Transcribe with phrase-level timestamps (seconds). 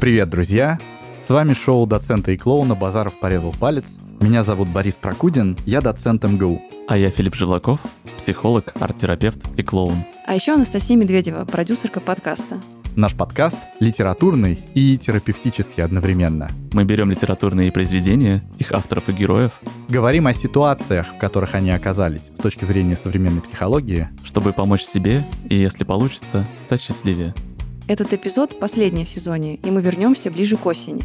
[0.00, 0.78] Привет, друзья!
[1.20, 3.84] С вами шоу доцента и клоуна «Базаров порезал палец».
[4.22, 6.62] Меня зовут Борис Прокудин, я доцент МГУ.
[6.88, 7.80] А я Филипп Живлаков,
[8.16, 10.02] психолог, арт-терапевт и клоун.
[10.26, 12.58] А еще Анастасия Медведева, продюсерка подкаста.
[12.96, 16.48] Наш подкаст литературный и терапевтический одновременно.
[16.72, 19.52] Мы берем литературные произведения, их авторов и героев,
[19.90, 24.08] Говорим о ситуациях, в которых они оказались с точки зрения современной психологии.
[24.24, 27.34] чтобы помочь себе и, если получится, стать счастливее.
[27.86, 31.02] Этот эпизод последний в сезоне, и мы вернемся ближе к осени.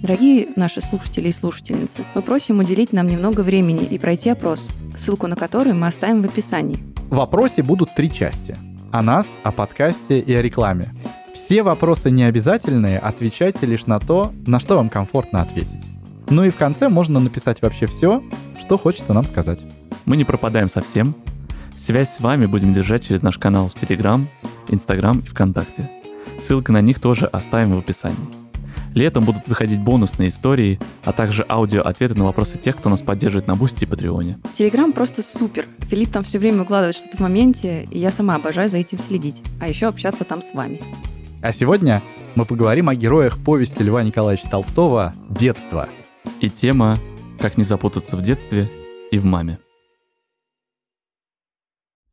[0.00, 5.26] Дорогие наши слушатели и слушательницы, мы просим уделить нам немного времени и пройти опрос, ссылку
[5.26, 6.78] на который мы оставим в описании.
[7.10, 8.56] В вопросе будут три части.
[8.92, 10.86] О нас, о подкасте и о рекламе.
[11.52, 15.84] Все вопросы не обязательные, отвечайте лишь на то, на что вам комфортно ответить.
[16.30, 18.24] Ну и в конце можно написать вообще все,
[18.58, 19.62] что хочется нам сказать.
[20.06, 21.14] Мы не пропадаем совсем.
[21.76, 24.26] Связь с вами будем держать через наш канал в Телеграм,
[24.70, 25.90] Инстаграм и ВКонтакте.
[26.40, 28.16] Ссылки на них тоже оставим в описании.
[28.94, 33.56] Летом будут выходить бонусные истории, а также аудио-ответы на вопросы тех, кто нас поддерживает на
[33.56, 34.38] Бусти и Патреоне.
[34.54, 35.66] Телеграм просто супер.
[35.80, 39.42] Филипп там все время выкладывает что-то в моменте, и я сама обожаю за этим следить.
[39.60, 40.80] А еще общаться там с вами.
[41.42, 42.00] А сегодня
[42.36, 45.88] мы поговорим о героях повести Льва Николаевича Толстого «Детство».
[46.40, 46.98] И тема
[47.40, 48.70] «Как не запутаться в детстве
[49.10, 49.58] и в маме».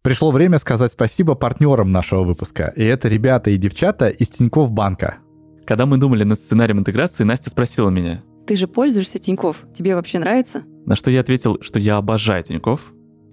[0.02, 2.73] Пришло время сказать спасибо партнерам нашего выпуска.
[2.75, 5.19] И это ребята и девчата из Тинькофф банка.
[5.67, 9.64] Когда мы думали над сценарием интеграции, Настя спросила меня, Ты же пользуешься Тиньков.
[9.75, 10.64] Тебе вообще нравится?
[10.88, 12.81] на что я ответил, что я обожаю Тинькофф,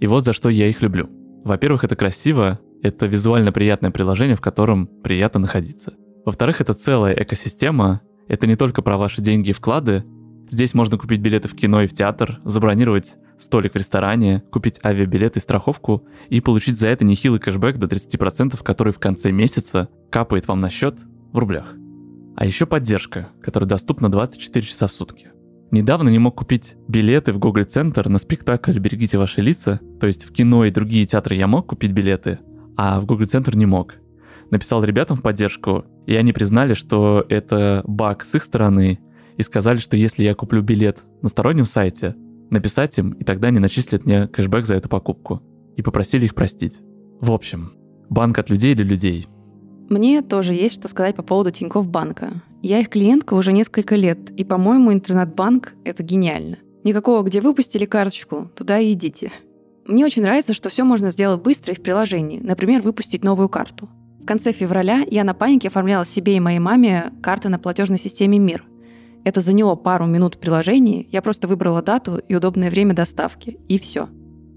[0.00, 1.08] и вот за что я их люблю.
[1.42, 5.94] Во-первых, это красиво, это визуально приятное приложение, в котором приятно находиться.
[6.24, 10.04] Во-вторых, это целая экосистема, это не только про ваши деньги и вклады.
[10.50, 15.36] Здесь можно купить билеты в кино и в театр, забронировать столик в ресторане, купить авиабилет
[15.36, 20.48] и страховку и получить за это нехилый кэшбэк до 30%, который в конце месяца капает
[20.48, 21.00] вам на счет
[21.32, 21.74] в рублях.
[22.36, 25.30] А еще поддержка, которая доступна 24 часа в сутки.
[25.70, 30.24] Недавно не мог купить билеты в Google Центр на спектакль «Берегите ваши лица», то есть
[30.24, 32.38] в кино и другие театры я мог купить билеты,
[32.76, 33.94] а в Google Центр не мог.
[34.50, 39.00] Написал ребятам в поддержку, и они признали, что это баг с их стороны,
[39.36, 42.14] и сказали, что если я куплю билет на стороннем сайте,
[42.50, 45.42] написать им, и тогда они начислят мне кэшбэк за эту покупку.
[45.76, 46.80] И попросили их простить.
[47.20, 47.72] В общем,
[48.08, 49.26] банк от людей для людей.
[49.90, 52.42] Мне тоже есть что сказать по поводу Тинькофф банка.
[52.62, 56.56] Я их клиентка уже несколько лет, и, по-моему, интернет-банк— это гениально.
[56.82, 59.30] Никакого, где выпустили карточку, туда и идите.
[59.86, 62.40] Мне очень нравится, что все можно сделать быстро и в приложении.
[62.40, 63.88] Например, выпустить новую карту.
[64.20, 68.40] В конце февраля я на панике оформляла себе и моей маме карты на платежной системе
[68.40, 68.64] МИР.
[69.24, 73.78] Это заняло пару минут в приложении, я просто выбрала дату и удобное время доставки, и
[73.78, 74.08] все.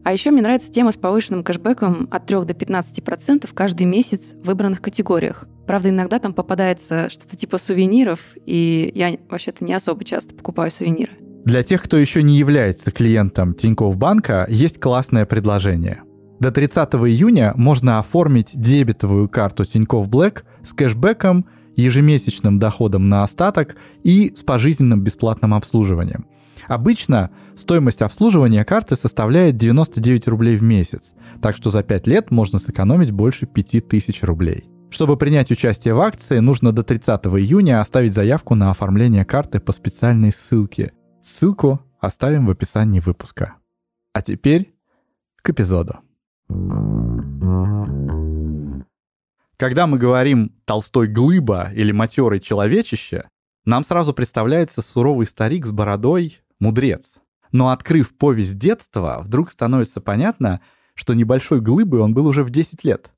[0.04, 4.48] А еще мне нравится тема с повышенным кэшбэком от 3 до 15% каждый месяц в
[4.48, 5.48] выбранных категориях.
[5.68, 11.12] Правда, иногда там попадается что-то типа сувениров, и я вообще-то не особо часто покупаю сувениры.
[11.50, 16.04] Для тех, кто еще не является клиентом Тинькофф банка, есть классное предложение.
[16.40, 23.78] До 30 июня можно оформить дебетовую карту Тинькофф Black с кэшбэком, ежемесячным доходом на остаток
[24.04, 26.28] и с пожизненным бесплатным обслуживанием.
[26.68, 32.60] Обычно стоимость обслуживания карты составляет 99 рублей в месяц, так что за 5 лет можно
[32.60, 34.70] сэкономить больше 5000 рублей.
[34.92, 39.72] Чтобы принять участие в акции, нужно до 30 июня оставить заявку на оформление карты по
[39.72, 40.92] специальной ссылке.
[41.22, 43.56] Ссылку оставим в описании выпуска.
[44.14, 44.74] А теперь
[45.36, 46.00] к эпизоду.
[49.58, 53.28] Когда мы говорим «толстой глыба» или «матерый человечище»,
[53.66, 57.16] нам сразу представляется суровый старик с бородой, мудрец.
[57.52, 60.62] Но открыв повесть детства, вдруг становится понятно,
[60.94, 63.12] что небольшой глыбой он был уже в 10 лет.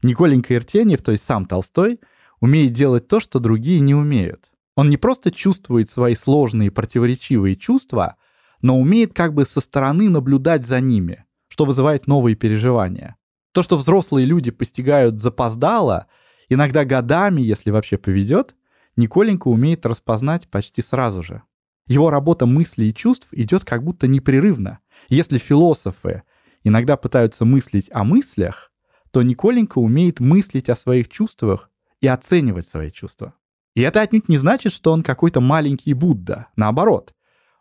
[0.00, 1.98] Николенька Иртеньев, то есть сам Толстой,
[2.40, 4.52] умеет делать то, что другие не умеют.
[4.76, 8.16] Он не просто чувствует свои сложные противоречивые чувства,
[8.60, 13.16] но умеет как бы со стороны наблюдать за ними, что вызывает новые переживания.
[13.52, 16.06] То, что взрослые люди постигают запоздало,
[16.50, 18.54] иногда годами, если вообще поведет,
[18.96, 21.42] Николенька умеет распознать почти сразу же.
[21.86, 24.80] Его работа мыслей и чувств идет как будто непрерывно.
[25.08, 26.22] Если философы
[26.64, 28.72] иногда пытаются мыслить о мыслях,
[29.10, 31.70] то Николенька умеет мыслить о своих чувствах
[32.00, 33.34] и оценивать свои чувства.
[33.76, 36.46] И это отнюдь не значит, что он какой-то маленький Будда.
[36.56, 37.12] Наоборот,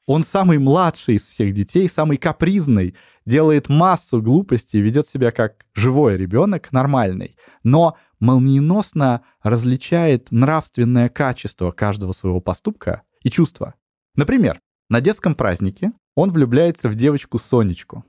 [0.06, 2.96] он самый младший из всех детей, самый капризный,
[3.26, 12.14] делает массу глупостей, ведет себя как живой ребенок, нормальный, но молниеносно различает нравственное качество каждого
[12.14, 13.74] своего поступка и чувства.
[14.16, 18.06] Например, на детском празднике он влюбляется в девочку Сонечку.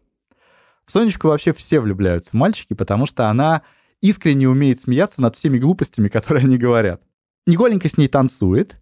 [0.85, 3.63] В Сонечку вообще все влюбляются, мальчики, потому что она
[4.01, 7.03] искренне умеет смеяться над всеми глупостями, которые они говорят.
[7.47, 8.81] Николенька с ней танцует,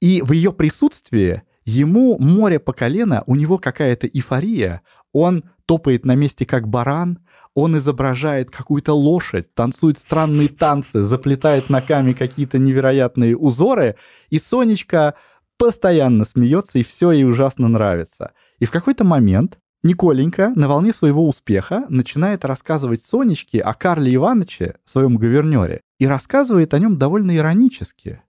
[0.00, 4.82] и в ее присутствии ему море по колено, у него какая-то эйфория,
[5.12, 7.18] он топает на месте как баран,
[7.54, 13.96] он изображает какую-то лошадь, танцует странные танцы, заплетает ногами какие-то невероятные узоры,
[14.30, 15.14] и Сонечка
[15.58, 18.32] постоянно смеется, и все ей ужасно нравится.
[18.60, 24.76] И в какой-то момент Николенька на волне своего успеха начинает рассказывать Сонечке о Карле Ивановиче,
[24.84, 28.22] своем говернере, и рассказывает о нем довольно иронически,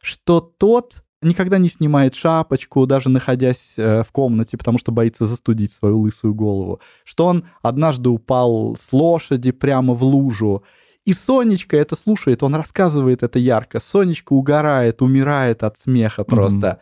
[0.00, 5.70] что тот никогда не снимает шапочку, даже находясь э, в комнате, потому что боится застудить
[5.70, 10.64] свою лысую голову, что он однажды упал с лошади прямо в лужу,
[11.04, 13.80] и Сонечка это слушает, он рассказывает это ярко.
[13.80, 16.66] Сонечка угорает, умирает от смеха просто.
[16.66, 16.78] Mm-hmm.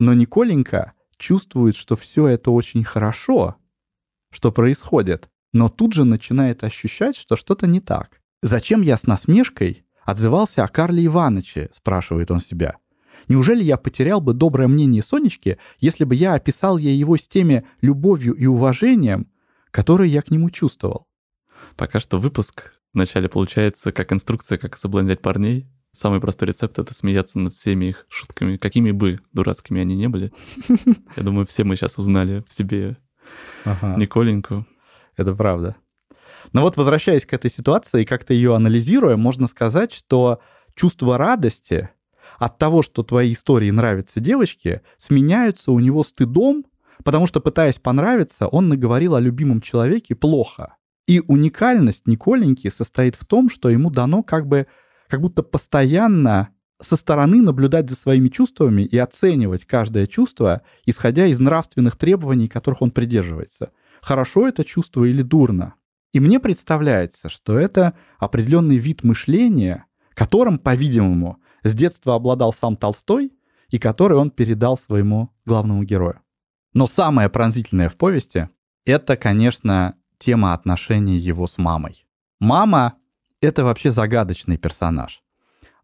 [0.00, 3.56] Но Николенька чувствует, что все это очень хорошо,
[4.30, 8.20] что происходит, но тут же начинает ощущать, что что-то не так.
[8.42, 12.76] «Зачем я с насмешкой отзывался о Карле Ивановиче?»— спрашивает он себя.
[13.26, 17.66] «Неужели я потерял бы доброе мнение Сонечки, если бы я описал ей его с теми
[17.80, 19.28] любовью и уважением,
[19.70, 21.08] которые я к нему чувствовал?»
[21.76, 25.66] Пока что выпуск вначале получается как инструкция, как соблазнять парней,
[25.98, 30.32] Самый простой рецепт— это смеяться над всеми их шутками, какими бы дурацкими они не были.
[31.16, 32.98] Я думаю, все мы сейчас узнали в себе
[33.64, 33.96] ага.
[33.96, 34.64] Николеньку.
[35.16, 35.74] Это правда.
[36.52, 40.40] Но вот возвращаясь к этой ситуации, как-то ее анализируя, можно сказать, что
[40.76, 41.90] чувство радости
[42.38, 46.64] от того, что твои истории нравятся девочке, сменяются у него стыдом,
[47.02, 50.76] потому что, пытаясь понравиться, он наговорил о любимом человеке плохо.
[51.08, 54.68] И уникальность Николеньки состоит в том, что ему дано как бы
[55.08, 56.50] как будто постоянно
[56.80, 62.82] со стороны наблюдать за своими чувствами и оценивать каждое чувство, исходя из нравственных требований, которых
[62.82, 63.72] он придерживается.
[64.00, 65.74] Хорошо это чувство или дурно.
[66.12, 73.32] И мне представляется, что это определенный вид мышления, которым, по-видимому, с детства обладал сам Толстой
[73.70, 76.20] и который он передал своему главному герою.
[76.72, 78.48] Но самое пронзительное в повести—
[78.84, 82.06] это, конечно, тема отношений его с мамой.
[82.40, 82.94] Мама
[83.40, 85.22] это вообще загадочный персонаж.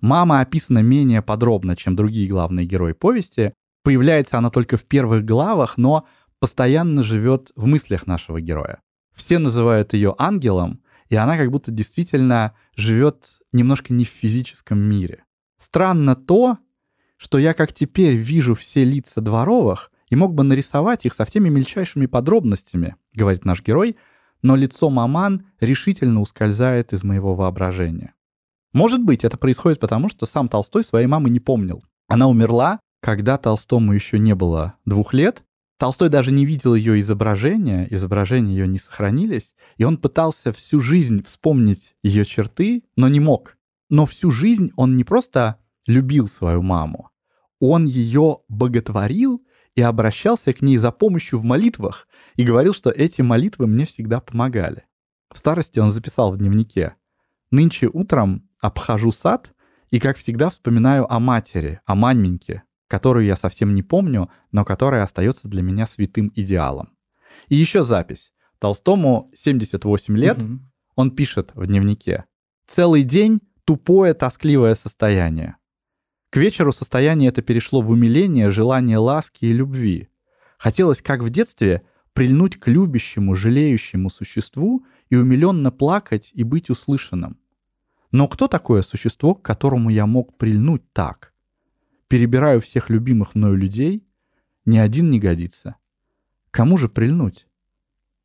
[0.01, 3.55] Мама описана менее подробно, чем другие главные герои повести.
[3.83, 6.07] Появляется она только в первых главах, но
[6.39, 8.81] постоянно живет в мыслях нашего героя.
[9.15, 15.25] Все называют ее ангелом, и она как будто действительно живет немножко не в физическом мире.
[15.59, 16.59] Странно то,
[17.17, 21.49] что я как теперь вижу все лица дворовых и мог бы нарисовать их со всеми
[21.49, 23.97] мельчайшими подробностями, говорит наш герой,
[24.45, 28.13] но лицо маман решительно ускользает из моего воображения.
[28.75, 31.83] Может быть, это происходит потому, что сам Толстой своей мамы не помнил.
[32.09, 35.43] Она умерла, когда Толстому еще не было двух лет.
[35.79, 41.25] Толстой даже не видел ее изображения, изображения ее не сохранились, и он пытался всю жизнь
[41.25, 43.57] вспомнить ее черты, но не мог.
[43.89, 45.57] Но всю жизнь он не просто
[45.87, 47.11] любил свою маму,
[47.61, 49.43] он ее боготворил
[49.75, 52.07] и обращался к ней за помощью в молитвах,
[52.37, 54.85] и говорил, что эти молитвы мне всегда помогали.
[55.33, 56.95] В старости он записал в дневнике
[57.51, 59.53] «Нынче утром обхожу сад
[59.91, 65.03] и, как всегда, вспоминаю о матери, о маменьке, которую я совсем не помню, но которая
[65.03, 66.91] остается для меня святым идеалом».
[67.49, 68.33] И еще запись.
[68.59, 70.61] Толстому 78 лет, угу.
[70.95, 72.25] он пишет в дневнике
[72.67, 75.57] «Целый день тупое, тоскливое состояние.
[76.35, 80.09] К вечеру состояние это перешло в умиление, желание ласки и любви.
[80.59, 87.39] Хотелось, как в детстве, прильнуть к любящему, жалеющему существу и умиленно плакать и быть услышанным.
[88.11, 91.33] Но кто такое существо, к которому я мог прильнуть так?
[92.09, 94.05] Перебираю всех любимых мною людей,
[94.65, 95.77] ни один не годится.
[96.51, 97.47] Кому же прильнуть?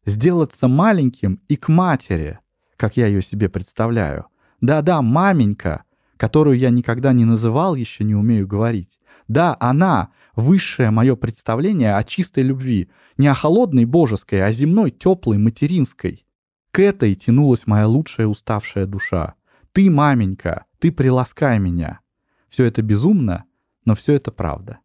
[0.04, 2.40] Сделаться маленьким и к матери,
[2.76, 4.26] как я ее себе представляю.
[4.62, 5.84] Да-да, маменька,
[6.20, 9.00] которую я никогда не называл, еще не умею говорить.
[9.30, 15.38] Да, она, высшее мое представление о чистой любви, не о холодной божеской, а земной, теплой,
[15.38, 16.26] материнской.
[16.72, 19.36] К этой тянулась моя лучшая уставшая душа.
[19.72, 22.02] Ты, маменька, ты приласкай меня.
[22.50, 23.46] Все это безумно,
[23.86, 24.80] но все это правда.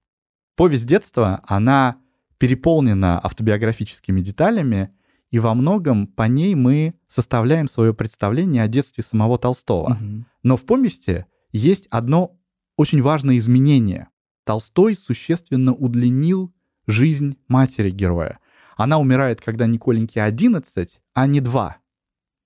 [0.55, 1.97] Повесть детства, она
[2.39, 4.95] переполнена автобиографическими деталями,
[5.35, 9.95] и во многом по ней мы составляем свое представление о детстве самого Толстого.
[9.95, 10.25] Угу.
[10.45, 12.39] Но в повести есть одно
[12.77, 14.11] очень важное изменение.
[14.45, 16.55] Толстой существенно удлинил
[16.87, 18.39] жизнь матери героя.
[18.77, 21.79] Она умирает, когда Николеньке 11, а не 2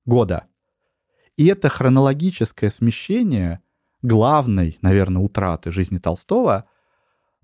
[0.07, 0.47] года.
[1.37, 3.61] И это хронологическое смещение
[4.01, 6.65] главной, наверное, утраты жизни Толстого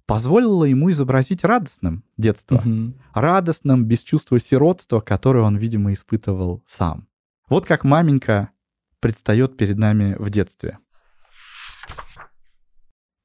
[0.06, 2.61] позволило ему изобразить радостным детство.
[2.64, 2.94] Мгм.
[3.12, 7.08] Радостным, без чувства сиротства, которое он, видимо, испытывал сам.
[7.49, 8.50] Вот как маменька
[9.00, 10.78] предстает перед нами в детстве.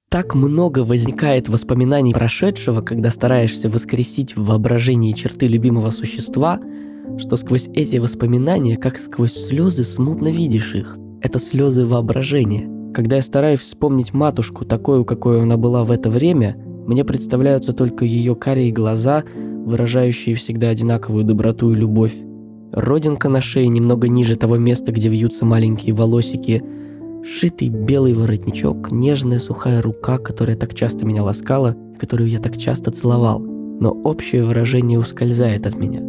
[0.09, 6.59] Так много возникает воспоминаний прошедшего, когда стараешься воскресить в воображении черты любимого существа,
[7.19, 10.97] что сквозь эти воспоминания, как сквозь слезы, смутно видишь их.
[11.21, 12.67] Это слезы воображения.
[12.91, 16.57] Когда я стараюсь вспомнить матушку, такую, какой она была в это время,
[16.89, 22.15] мне представляются только ее карие глаза, выражающие всегда одинаковую доброту и любовь.
[22.71, 26.63] Родинка на шее немного ниже того места, где вьются маленькие волосики,
[27.23, 32.89] Шитый белый воротничок, нежная сухая рука, которая так часто меня ласкала, которую я так часто
[32.89, 33.39] целовал.
[33.39, 35.99] Но общее выражение ускользает от меня.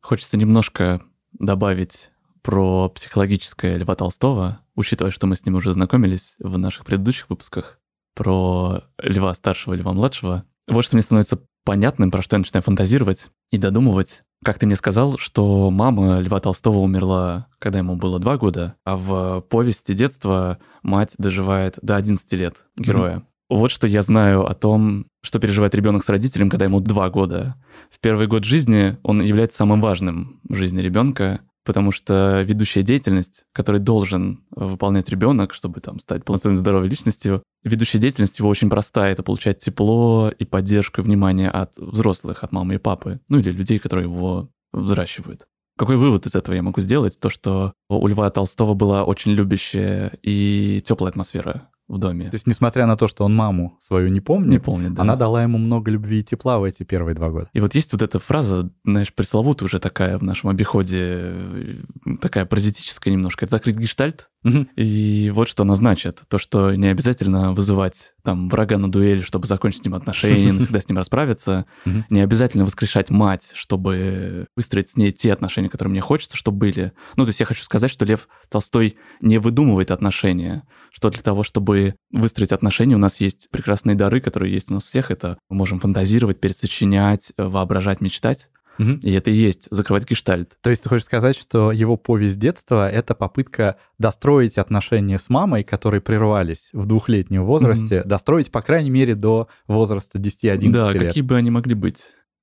[0.00, 1.02] Хочется немножко
[1.38, 2.10] добавить
[2.48, 7.78] про психологическое Льва Толстого, учитывая, что мы с ним уже знакомились в наших предыдущих выпусках,
[8.14, 10.44] про Льва старшего, Льва младшего.
[10.66, 14.22] Вот что мне становится понятным, про что я начинаю фантазировать и додумывать.
[14.42, 18.96] Как ты мне сказал, что мама Льва Толстого умерла, когда ему было два года, а
[18.96, 23.26] в повести детства мать доживает до 11 лет героя.
[23.50, 27.56] Вот что я знаю о том, что переживает ребенок с родителем, когда ему два года.
[27.90, 33.44] В первый год жизни он является самым важным в жизни ребенка, потому что ведущая деятельность,
[33.52, 39.12] которую должен выполнять ребенок, чтобы там стать полноценной здоровой личностью, ведущая деятельность его очень простая.
[39.12, 43.50] Это получать тепло и поддержку и внимание от взрослых, от мамы и папы, ну или
[43.50, 45.46] людей, которые его взращивают.
[45.76, 47.20] Какой вывод из этого я могу сделать?
[47.20, 52.30] То, что у Льва Толстого была очень любящая и теплая атмосфера в доме.
[52.30, 55.02] То есть, несмотря на то, что он маму свою не помнит, Не помню, да.
[55.02, 57.48] она дала ему много любви и тепла в эти первые два года.
[57.54, 61.82] И вот есть вот эта фраза, знаешь, пресловутая уже такая в нашем обиходе, э,
[62.20, 64.28] такая паразитическая немножко, это закрыть гештальт.
[64.44, 66.22] И вот что она значит.
[66.28, 70.80] То, что не обязательно вызывать там врага на дуэль, чтобы закончить с ним отношения, навсегда
[70.80, 71.66] с ним расправиться.
[72.10, 76.92] Не обязательно воскрешать мать, чтобы выстроить с ней те отношения, которые мне хочется, чтобы были.
[77.16, 81.42] Ну, то есть я хочу сказать, что Лев Толстой не выдумывает отношения, что для того,
[81.42, 85.10] чтобы выстроить отношения, у нас есть прекрасные дары, которые есть у нас всех.
[85.10, 88.50] Это мы можем фантазировать, пересочинять, э, воображать, мечтать.
[88.78, 89.00] Мгм.
[89.02, 90.56] И это и есть закрывать гештальт.
[90.62, 95.64] То есть ты хочешь сказать, что его повесть детства— это попытка достроить отношения с мамой,
[95.64, 101.02] которые прервались в двухлетнем возрасте, достроить, по крайней мере, до возраста 10-11 Да, лет.
[101.02, 102.02] какие бы они могли быть.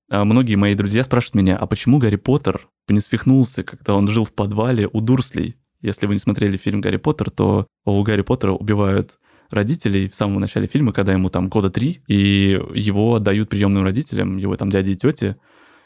[0.10, 4.26] А многие мои друзья спрашивают меня, а почему Гарри Поттер не свихнулся, когда он жил
[4.26, 5.56] в подвале у Дурслей?
[5.82, 9.20] Если вы не смотрели фильм «Гарри Поттер», то у Гарри Поттера убивают
[9.52, 14.38] родителей в самом начале фильма, когда ему там года три, и его отдают приемным родителям,
[14.38, 15.36] его там дяди и тети,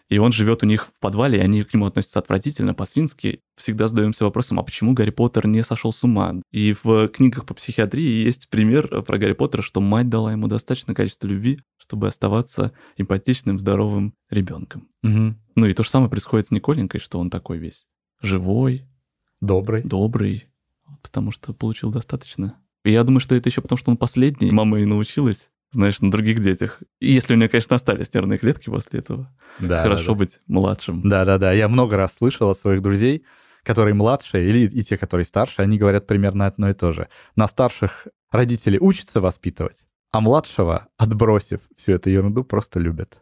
[0.09, 3.41] и он живет у них в подвале, и они к нему относятся отвратительно, по-свински.
[3.55, 6.35] Всегда задаемся вопросом, а почему Гарри Поттер не сошел с ума?
[6.51, 10.95] И в книгах по психиатрии есть пример про Гарри Поттера, что мать дала ему достаточное
[10.95, 14.87] количество любви, чтобы оставаться эмпатичным, здоровым ребенком.
[15.03, 15.39] Мгм.
[15.55, 17.87] Ну и то же самое происходит с Николенькой, что он такой весь
[18.21, 18.87] живой,
[19.41, 19.83] Добрый.
[19.83, 20.47] добрый,
[21.01, 22.57] потому что получил достаточно.
[22.83, 26.09] И я думаю, что это еще потому, что он последний, мама и научилась, знаешь, на
[26.11, 26.81] других детях.
[26.99, 30.17] И если у нее, конечно, остались нервные клетки после этого, Да, хорошо да, да.
[30.17, 31.01] быть младшим.
[31.07, 33.23] Да-да-да, я много раз слышал от своих друзей,
[33.63, 37.07] которые младше, или и те, которые старше, они говорят примерно одно и то же.
[37.35, 43.21] На старших родители учатся воспитывать, а младшего, отбросив всю эту ерунду, просто любят.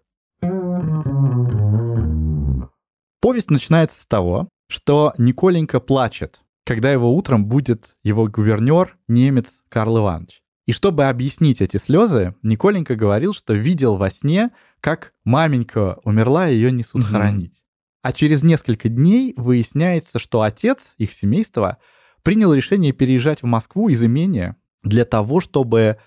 [3.20, 10.00] Повесть начинается с того, что Николенька плачет, когда его утром будет его гувернер, немец Карл
[10.00, 10.42] Иванович.
[10.68, 16.54] И чтобы объяснить эти слезы, Николенька говорил, что видел во сне, как маменька умерла, и
[16.56, 17.12] ее несут Мгм.
[17.12, 17.64] хоронить.
[18.04, 21.78] А через несколько дней выясняется, что отец их семейства
[22.22, 25.98] принял решение переезжать в Москву из имения для того, чтобы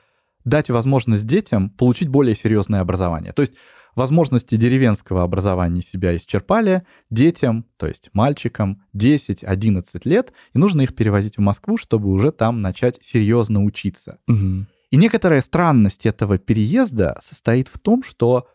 [0.45, 3.33] дать возможность детям получить более серьезное образование.
[3.33, 3.55] То есть
[3.95, 11.37] возможности деревенского образования себя исчерпали, детям, то есть мальчикам 10-11 лет, и нужно их перевозить
[11.37, 14.19] в Москву, чтобы уже там начать серьезно учиться.
[14.27, 14.69] Мгм.
[14.91, 18.49] И некоторая странность этого переезда состоит в том, что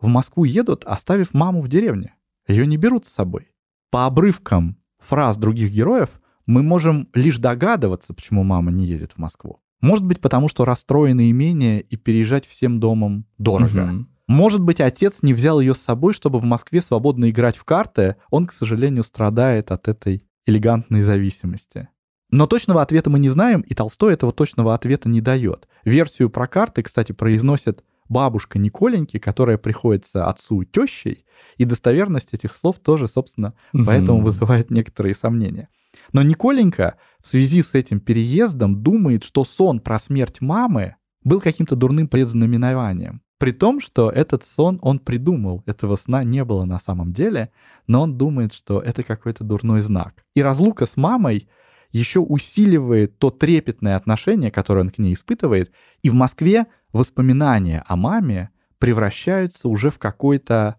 [0.00, 2.14] в Москву едут, оставив маму в деревне.
[2.48, 3.48] Ее не берут с собой.
[3.90, 6.08] По обрывкам фраз других героев
[6.46, 9.60] мы можем лишь догадываться, почему мама не едет в Москву.
[9.80, 13.86] Может быть, потому что расстроены имение и переезжать всем домом дорого.
[13.86, 14.08] Мгм.
[14.32, 18.16] Может быть, отец не взял ее с собой, чтобы в Москве свободно играть в карты.
[18.30, 21.90] Он, к сожалению, страдает от этой элегантной зависимости.
[22.30, 25.68] Но точного ответа мы не знаем, и Толстой этого точного ответа не дает.
[25.84, 31.26] Версию про карты, кстати, произносит бабушка Николеньки, которая приходится отцу тещей,
[31.58, 33.52] и достоверность этих слов тоже, собственно,
[33.84, 34.24] поэтому Мгм.
[34.24, 35.68] вызывает некоторые сомнения.
[36.14, 41.76] Но Николенька в связи с этим переездом думает, что сон про смерть мамы был каким-то
[41.76, 43.20] дурным предзнаменованием.
[43.42, 47.50] При том, что этот сон он придумал, этого сна не было на самом деле,
[47.88, 50.24] но он думает, что это какой-то дурной знак.
[50.36, 51.48] И разлука с мамой
[51.90, 55.72] еще усиливает то трепетное отношение, которое он к ней испытывает,
[56.02, 60.76] и в Москве воспоминания о маме превращаются уже в какой-то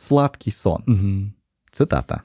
[0.00, 0.84] сладкий сон.
[0.86, 1.34] Мгм.
[1.72, 2.22] Цитата.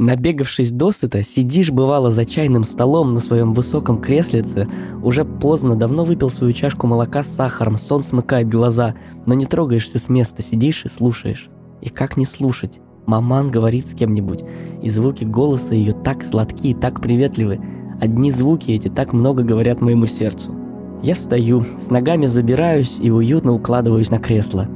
[0.00, 4.66] Набегавшись досыта, сидишь, бывало, за чайным столом на своем высоком креслице,
[5.02, 8.94] уже поздно, давно выпил свою чашку молока с сахаром, сон смыкает глаза,
[9.26, 11.50] но не трогаешься с места, сидишь и слушаешь.
[11.82, 12.80] И как не слушать?
[13.04, 14.42] Маман говорит с кем-нибудь,
[14.82, 17.60] и звуки голоса ее так сладки и так приветливы.
[18.00, 20.54] Одни звуки эти так много говорят моему сердцу.
[21.02, 24.66] Я встаю, с ногами забираюсь и уютно укладываюсь на кресло.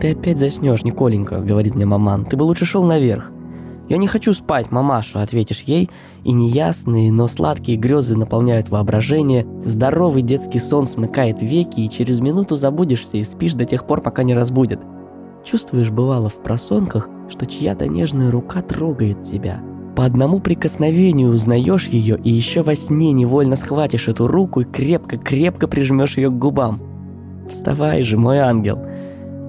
[0.00, 3.32] «Ты опять заснешь, Николенька»,— говорит мне маман,— «ты бы лучше шел наверх».
[3.90, 5.90] «Я не хочу спать, мамаша»,— ответишь ей,
[6.22, 12.54] и неясные, но сладкие грезы наполняют воображение, здоровый детский сон смыкает веки, и через минуту
[12.54, 14.80] забудешься и спишь до тех пор, пока не разбудят.
[15.44, 19.60] Чувствуешь, бывало, в просонках, что чья-то нежная рука трогает тебя.
[19.96, 25.66] По одному прикосновению узнаешь ее, и еще во сне невольно схватишь эту руку и крепко-крепко
[25.66, 26.80] прижмешь ее к губам.
[27.50, 28.78] Вставай же, мой ангел.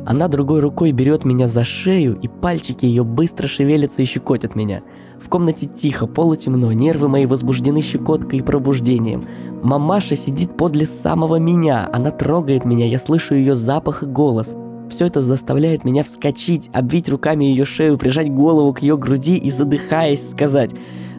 [0.05, 4.81] Она другой рукой берет меня за шею, и пальчики ее быстро шевелятся и щекотят меня.
[5.20, 9.25] В комнате тихо, полутемно, нервы мои возбуждены щекоткой и пробуждением.
[9.62, 14.55] Мамаша сидит подле самого меня, она трогает меня, я слышу ее запах и голос.
[14.89, 19.51] Все это заставляет меня вскочить, обвить руками ее шею, прижать голову к ее груди и,
[19.51, 20.72] задыхаясь, сказать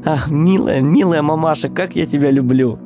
[0.05, 2.79] «Ах, милая, милая мамаша, как я тебя люблю!»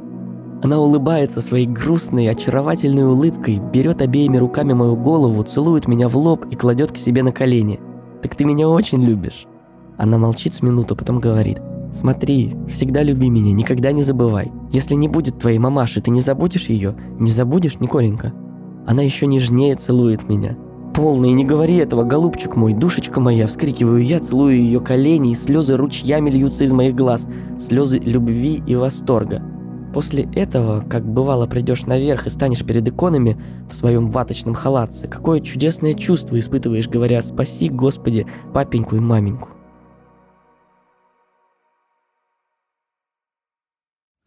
[0.63, 6.47] Она улыбается своей грустной, очаровательной улыбкой, берет обеими руками мою голову, целует меня в лоб
[6.51, 7.79] и кладет к себе на колени.
[8.23, 9.47] «Так ты меня очень любишь?»
[9.99, 11.61] Она молчит с минуту, потом говорит
[11.93, 14.51] «Смотри, всегда люби меня, никогда не забывай.
[14.71, 16.95] Если не будет твоей мамаши, ты не забудешь ее?
[17.19, 18.33] Не забудешь, Николенька?»
[18.87, 20.57] Она еще нежнее целует меня.
[20.95, 25.77] «Полный, не говори этого, голубчик мой, душечка моя!» Вскрикиваю я, целую ее колени, и слезы
[25.77, 27.27] ручьями льются из моих глаз.
[27.59, 29.43] Слезы любви и восторга.
[29.97, 35.41] После этого, как бывало, придешь наверх и станешь перед иконами в своем ваточном халатце, какое
[35.41, 39.49] чудесное чувство испытываешь, говоря «Спаси, Господи, папеньку и маменьку».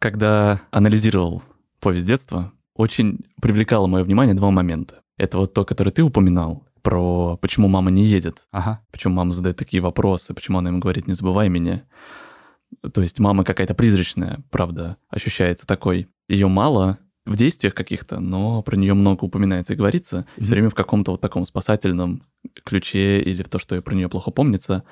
[0.00, 1.44] Когда анализировал
[1.78, 5.02] повесть детства, очень привлекало мое внимание два момента.
[5.18, 8.80] Это вот то, которое ты упоминал, про почему мама не едет, Ага.
[8.90, 11.84] почему мама задает такие вопросы, почему она ему говорит «не забывай меня».
[12.92, 16.08] То есть мама какая-то призрачная, правда, ощущается такой.
[16.28, 20.70] Ее мало в действиях каких-то, но про нее много упоминается и говорится, и все время
[20.70, 22.24] в каком-то вот таком спасательном
[22.64, 24.84] ключе или в то, что про нее плохо помнится.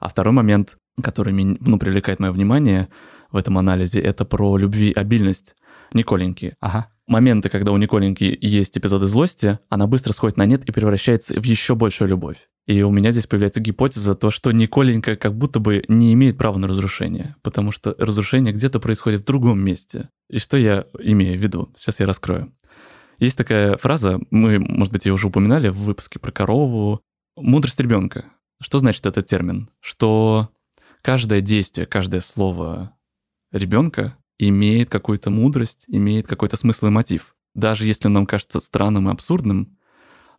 [0.00, 2.88] А второй момент, который меня, ну, привлекает мое внимание
[3.30, 5.54] в этом анализе, это про любви обильность
[5.92, 6.54] Николеньки.
[6.60, 6.88] Ага.
[7.06, 11.44] Моменты, когда у Николеньки есть эпизоды злости, она быстро сходит на нет и превращается в
[11.44, 12.48] еще большую любовь.
[12.66, 16.58] И у меня здесь появляется гипотеза, то, что Николенька как будто бы не имеет права
[16.58, 20.10] на разрушение, потому что разрушение где-то происходит в другом месте.
[20.28, 21.72] И что я имею в виду?
[21.76, 22.52] Сейчас я раскрою.
[23.18, 27.00] Есть такая фраза, мы, может быть, ее уже упоминали в выпуске про корову.
[27.36, 28.26] Мудрость ребенка.
[28.60, 29.70] Что значит этот термин?
[29.80, 30.50] Что
[31.02, 32.96] каждое действие, каждое слово
[33.52, 37.36] ребенка имеет какую-то мудрость, имеет какой-то смысл и мотив.
[37.54, 39.75] Даже если он нам кажется странным и абсурдным,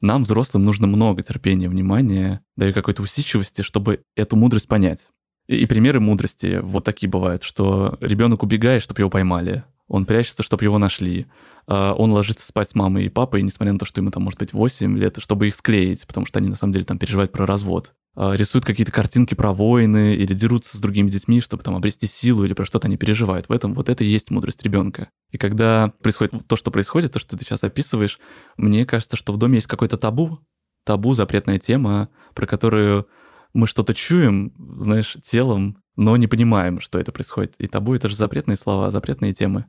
[0.02, 5.10] нам, взрослым, нужно много терпения, внимания, да и какой-то усидчивости, чтобы эту мудрость понять.
[5.48, 10.44] И, и примеры мудрости вот такие бывают, что ребенок убегает, чтобы его поймали, он прячется,
[10.44, 11.28] чтобы его нашли,
[11.68, 14.54] он ложится спать с мамой и папой, несмотря на то, что ему там может быть
[14.54, 17.94] 8 лет, чтобы их склеить, потому что они на самом деле там переживают про развод.
[18.20, 22.44] А, Рисуют какие-то картинки про войны или дерутся с другими детьми, чтобы там обрести силу
[22.46, 23.48] или про что-то они переживают.
[23.48, 25.10] В этом вот это и есть мудрость ребенка.
[25.32, 28.20] И когда происходит то, что происходит, то, что ты сейчас описываешь,
[28.58, 30.40] мне кажется, что в доме есть какой-то табу,
[30.84, 33.08] табу, запретная тема, про которую
[33.54, 37.54] мы что-то чуем, знаешь, телом, но не понимаем, что это происходит.
[37.60, 39.66] И табу— это же запретные слова, запретные темы.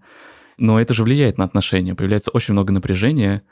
[0.59, 3.43] Но это же влияет на отношения, появляется очень много напряжения,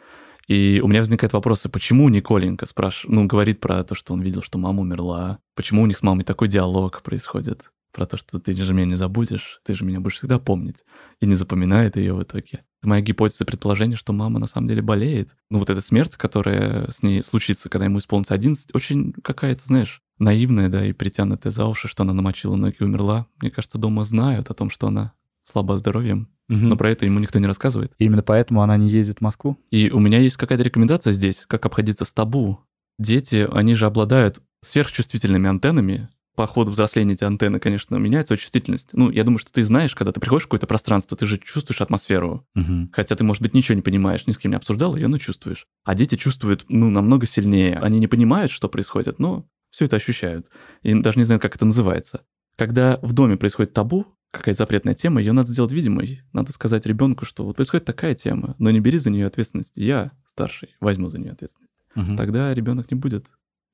[0.49, 4.42] и у меня возникают вопросы, почему Николенька спрашивает, ну, говорит про то, что он видел,
[4.42, 8.55] что мама умерла, почему у них с мамой такой диалог происходит, про то, что ты
[8.55, 10.85] же меня не забудешь, ты же меня будешь всегда помнить,
[11.21, 12.64] и не запоминает ее в итоге.
[12.83, 15.31] Моя гипотеза предположение, что мама на самом деле болеет.
[15.51, 20.03] Ну, вот эта смерть, которая с ней случится, когда ему исполнится 11, очень какая-то, знаешь,
[20.19, 23.27] наивная, да, и притянутая за уши, что она намочила ноги и умерла.
[23.40, 26.68] Мне кажется, дома знают о том, что она слаба здоровьем, Мгм.
[26.68, 27.92] но про это ему никто не рассказывает.
[27.98, 29.59] Именно поэтому она не ездит в Москву?
[29.70, 32.61] И у меня есть какая-то рекомендация здесь, как обходиться с табу.
[32.98, 38.90] Дети, они же обладают сверхчувствительными антеннами, по ходу взросления эти антенны, конечно, меняются, чувствительность.
[38.92, 41.80] Ну, я думаю, что ты знаешь, когда ты приходишь в какое-то пространство, ты же чувствуешь
[41.80, 42.46] атмосферу.
[42.54, 42.90] Мгм.
[42.92, 45.66] Хотя ты, может быть, ничего не понимаешь, ни с кем не обсуждал ее, но чувствуешь.
[45.85, 47.78] А дети чувствуют, ну, намного сильнее.
[47.78, 50.46] Они не понимают, что происходит, но все это ощущают.
[50.82, 52.22] И даже не знают, как это называется.
[52.56, 56.23] Когда в доме происходит табу, какая-то запретная тема, ее надо сделать видимой.
[56.33, 59.77] Надо сказать ребенку, что вот происходит такая тема, но не бери за нее ответственность.
[59.77, 61.83] Я, старший, возьму за нее ответственность.
[61.95, 62.17] Мгм.
[62.17, 63.27] Тогда ребенок не будет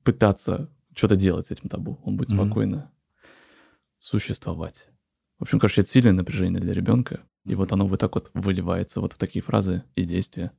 [0.05, 1.99] пытаться что-то делать с этим табу.
[2.05, 2.39] Он будет Мгм.
[2.47, 2.91] спокойно
[3.99, 4.89] существовать.
[5.39, 7.21] В общем, короче, это сильное напряжение для ребенка.
[7.45, 10.53] И вот оно вот так вот выливается вот в такие фразы и действия.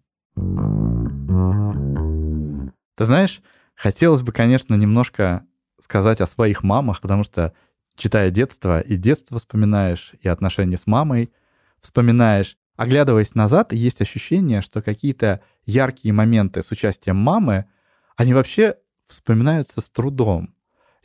[2.96, 3.42] Ты знаешь,
[3.76, 5.46] хотелось бы, конечно, немножко
[5.80, 7.54] сказать о своих мамах, потому что,
[7.96, 11.32] читая детство, и детство вспоминаешь, и отношения с мамой
[11.82, 12.58] вспоминаешь.
[12.76, 17.66] Оглядываясь назад, есть ощущение, что какие-то яркие моменты с участием мамы,
[18.16, 20.56] они вообще вспоминаются с трудом.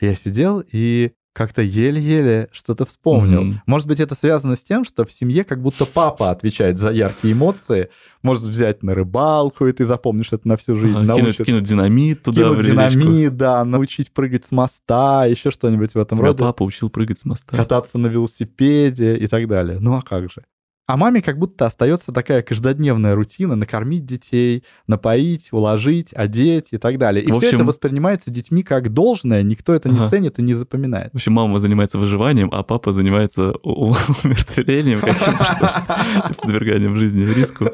[0.01, 3.42] Я сидел и как-то еле-еле что-то вспомнил.
[3.42, 3.62] Мгм.
[3.66, 7.34] Может быть, это связано с тем, что в семье как будто папа отвечает за яркие
[7.34, 7.90] эмоции,
[8.22, 11.04] может взять на рыбалку, и ты запомнишь это на всю жизнь.
[11.04, 12.98] Ага, кинуть, кинуть динамит туда, кинуть в речку.
[12.98, 16.40] динамит, да, научить прыгать с моста, еще что-нибудь в этом Тебя роде.
[16.40, 17.56] папа учил прыгать с моста.
[17.56, 19.78] Кататься на велосипеде и так далее.
[19.78, 20.44] Ну а как же?
[20.88, 26.96] А маме как будто остается такая каждодневная рутина накормить детей, напоить, уложить, одеть и так
[26.96, 27.22] далее.
[27.22, 30.09] И В все это общем- воспринимается детьми как должное, никто это не Ага.
[30.09, 31.12] ценит и не запоминает.
[31.12, 35.01] В общем, мама занимается выживанием, а папа занимается умертвлением
[36.27, 37.66] типа подверганием жизни риску.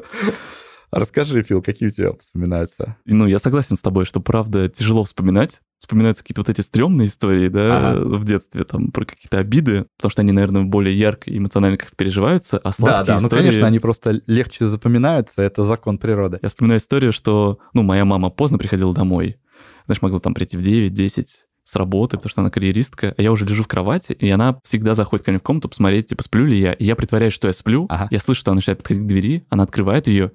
[0.91, 2.97] Расскажи, Фил, какие у тебя вспоминаются?
[3.05, 5.61] Ну, я согласен с тобой, что, правда, тяжело вспоминать.
[5.85, 8.17] Вспоминаются какие-то вот эти стрёмные истории, да, Ага.
[8.17, 11.95] в детстве, там, про какие-то обиды, потому что они, наверное, более ярко и эмоционально как-то
[11.95, 13.41] переживаются, а Да, сладкие да, ну истории...
[13.43, 16.39] конечно, они просто легче запоминаются, это закон природы.
[16.41, 19.37] Я вспоминаю историю, что, ну, моя мама поздно приходила домой.
[19.85, 21.25] Знаешь, могла там прийти в 9-10
[21.63, 24.95] с работы, потому что она карьеристка, а я уже лежу в кровати, и она всегда
[24.95, 26.73] заходит ко мне в комнату посмотреть, типа, сплю ли я.
[26.73, 28.07] И я притворяюсь, что я сплю, Ага.
[28.09, 30.31] я слышу, что она начинает подходить к двери, она открывает ее,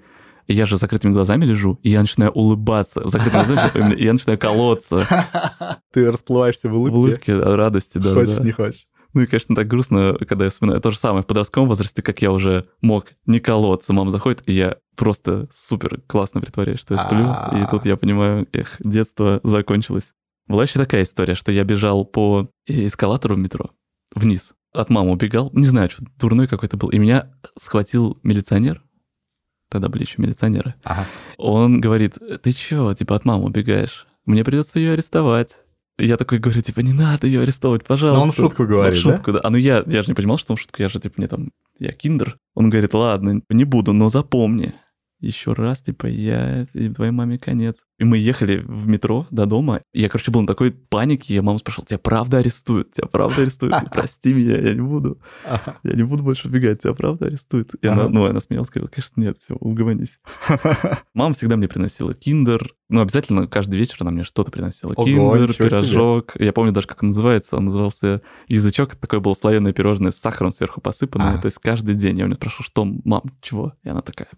[0.46, 3.06] и я же с закрытыми глазами лежу, и я начинаю улыбаться.
[3.08, 5.06] Закрытыми глазами, и я начинаю колоться.
[5.92, 6.96] Ты расплываешься в В улыбке.
[6.96, 8.86] улыбке от радости, да, Хочешь, не хочешь.
[9.12, 10.80] Ну и, конечно, так грустно, когда я вспоминаю.
[10.80, 13.92] То же самое в подростковом возрасте, как я уже мог не колоться.
[13.92, 17.24] Мама заходит, и я просто супер классно притворяюсь, что я сплю.
[17.26, 17.58] А.
[17.60, 20.12] И тут я понимаю, эх, детство закончилось.
[20.46, 23.70] Была еще такая история, что я бежал по эскалатору в метро
[24.14, 24.52] вниз.
[24.72, 25.50] От мамы убегал.
[25.54, 26.90] Не знаю, что дурной какой-то был.
[26.90, 28.84] И меня схватил милиционер.
[29.70, 30.74] Тогда были еще милиционеры.
[30.82, 31.06] Ага.
[31.38, 34.06] Он говорит, ты чё, типа, от мамы убегаешь?
[34.26, 35.56] Мне придется ее арестовать.
[35.96, 38.18] Я такой говорю, типа, не надо ее арестовывать, пожалуйста.
[38.18, 39.40] Но он в шутку говорит, Ну, в шутку, да?
[39.44, 41.28] А ну я, я же не понимал, что он в шутку, я же, типа, мне
[41.28, 42.36] там, я киндер.
[42.54, 44.74] Он говорит, ладно, не буду, но запомни.
[45.20, 47.84] Еще раз, типа, я и твоей маме конец.
[47.98, 49.82] И мы ехали в метро до дома.
[49.92, 51.34] Я, короче, был на такой панике.
[51.34, 52.92] Я маму спрашивал, тебя правда арестуют?
[52.92, 53.74] Тебя правда арестуют?
[53.92, 55.20] Прости меня, я не буду.
[55.82, 57.74] Я не буду больше убегать, тебя правда арестуют?
[57.74, 60.18] И она, ну, она смеялась, сказала, конечно, нет, все, угомонись.
[61.14, 62.74] Мама всегда мне приносила киндер.
[62.88, 64.94] Ну, обязательно каждый вечер она мне что-то приносила.
[64.94, 66.32] Киндер, пирожок.
[66.38, 67.58] Я помню даже, как он называется.
[67.58, 68.96] Он назывался язычок.
[68.96, 71.38] Такое было слоеное пирожное с сахаром сверху посыпанное.
[71.40, 73.74] То есть каждый день я у нее спрашивал, что, мам, чего?
[73.84, 74.28] И она такая.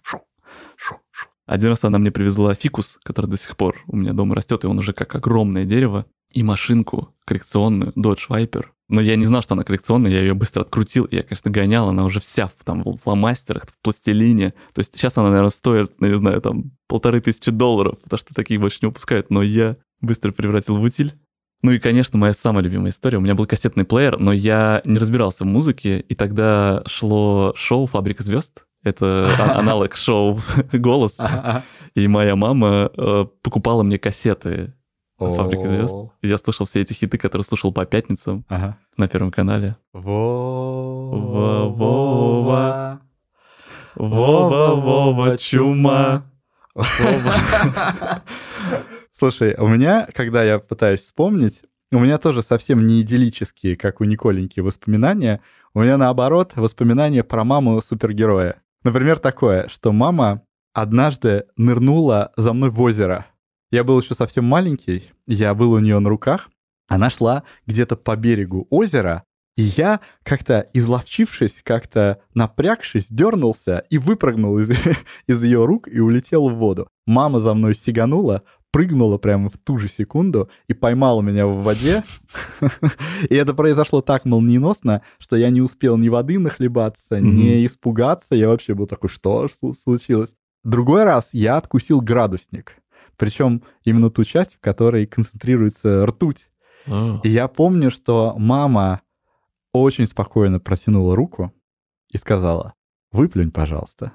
[1.47, 4.67] Один раз она мне привезла фикус, который до сих пор у меня дома растет, и
[4.67, 8.67] он уже как огромное дерево, и машинку коллекционную Dodge Viper.
[8.89, 11.09] Но я не знал, что она коллекционная, я ее быстро открутил.
[11.11, 14.51] Я, конечно, гонял, она уже вся в, там, в фломастерах, в пластилине.
[14.75, 18.35] То есть сейчас она, наверное, стоит, ну, не знаю, там, полторы тысячи долларов, потому что
[18.35, 19.31] такие больше не выпускают.
[19.31, 21.15] Но я быстро превратил в утиль.
[21.63, 23.19] Ну и, конечно, моя самая любимая история.
[23.19, 27.87] У меня был кассетный плеер, но я не разбирался в музыке, и тогда шло шоу
[27.87, 28.65] «Фабрика звезд».
[28.83, 30.39] Это а- аналог шоу
[30.73, 31.19] «Голос».
[31.95, 34.75] И моя мама э, покупала мне кассеты
[35.19, 35.95] «Фабрика звезд».
[35.95, 36.13] О.
[36.21, 38.45] И Я слушал все эти хиты, которые слушал по пятницам
[38.97, 39.77] на Первом канале.
[39.93, 41.69] Вова.
[43.95, 46.25] Вова, Вова, чума.
[49.13, 54.05] Слушай, у меня, когда я пытаюсь вспомнить, у меня тоже совсем не идиллические, как у
[54.05, 55.41] Николеньки, воспоминания.
[55.75, 58.63] У меня, наоборот, воспоминания про маму супергероя.
[58.85, 60.43] Например, такое, что мама
[60.73, 63.27] однажды нырнула за мной в озеро.
[63.71, 66.51] Я был еще совсем маленький, я был у нее на руках.
[66.89, 69.25] Она шла где-то по берегу озера,
[69.57, 74.71] и я, как-то изловчившись, как-то напрягшись, дернулся и выпрыгнул из,
[75.27, 76.89] из ее рук и улетел в воду.
[77.07, 78.43] Мама за мной сиганула,
[78.73, 82.03] прыгнула прямо в ту же секунду и поймала меня в воде.
[83.29, 88.35] И это произошло так молниеносно, что я не успел ни воды нахлебаться, ни испугаться.
[88.35, 90.35] Я вообще был такой, что случилось?
[90.65, 92.77] Другой раз я откусил градусник.
[93.17, 96.49] Причем именно ту часть, в которой концентрируется ртуть.
[96.87, 97.21] О.
[97.23, 99.03] И я помню, что мама
[99.73, 101.53] очень спокойно протянула руку
[102.09, 102.75] и сказала,
[103.11, 104.13] выплюнь, пожалуйста.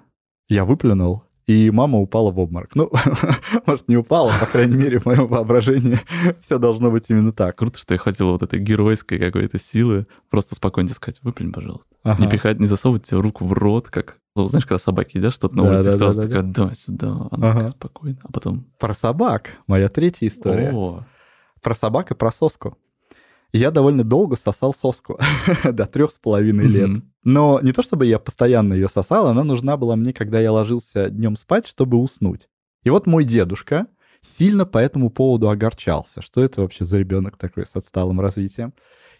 [0.50, 2.76] Я выплюнул, и мама упала в обморок.
[2.76, 2.92] Ну,
[3.66, 5.98] может, не упала, по крайней мере, в моем воображении
[6.42, 7.56] все должно быть именно так.
[7.56, 11.96] Круто, что я хватило вот этой геройской какой-то силы просто спокойно сказать, выплюнь, пожалуйста.
[12.04, 12.22] Ага.
[12.22, 14.18] Не пихать, не засовывать тебе руку в рот, как...
[14.36, 16.74] Ну, знаешь, когда собаки едят что-то на Да, улице, да, сразу да, да, такая, да,
[16.76, 17.54] сюда, она Ага.
[17.54, 18.20] такая спокойно.
[18.24, 18.66] А потом...
[18.78, 19.52] Про собак.
[19.68, 20.72] Моя третья история.
[20.74, 21.06] О,
[21.64, 22.78] Про собак и про соску.
[23.54, 25.20] Я довольно долго сосал соску,
[25.64, 27.04] до трех с половиной лет.
[27.24, 31.10] Но не то чтобы я постоянно ее сосал, она нужна была мне, когда я ложился
[31.10, 32.48] днем спать, чтобы уснуть.
[32.84, 33.88] И вот мой дедушка
[34.22, 38.74] сильно по этому поводу огорчался, что это вообще за ребенок такой с отсталым развитием.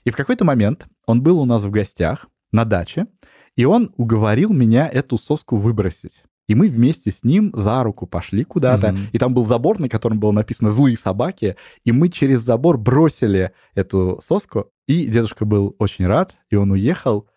[0.04, 3.08] И в какой-то момент он был у нас в гостях на даче,
[3.56, 6.24] и он уговорил меня эту соску выбросить.
[6.48, 8.94] И мы вместе с ним за руку пошли куда-то.
[8.94, 9.02] Мгм.
[9.12, 11.58] И там был забор, на котором было написано «Злые собаки».
[11.84, 14.72] И мы через забор бросили эту соску.
[14.88, 17.28] И дедушка был очень рад, и он уехал.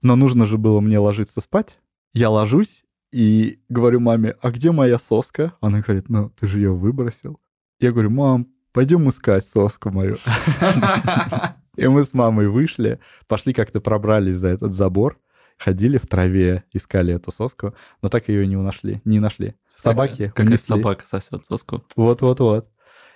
[0.00, 1.78] Но нужно же было мне ложиться спать.
[2.14, 5.54] Я ложусь и говорю маме, а где моя соска?
[5.60, 7.40] Она говорит, ну, ты же ее выбросил.
[7.80, 10.16] Я говорю, мам, пойдем искать соску мою.
[11.76, 15.18] И мы с мамой вышли, пошли как-то пробрались за этот забор,
[15.58, 19.00] ходили в траве, искали эту соску, но так ее и не нашли.
[19.04, 19.54] Не нашли.
[19.74, 20.74] Собаки Как унесли.
[20.74, 21.82] собака сосет соску.
[21.96, 22.68] Вот-вот-вот.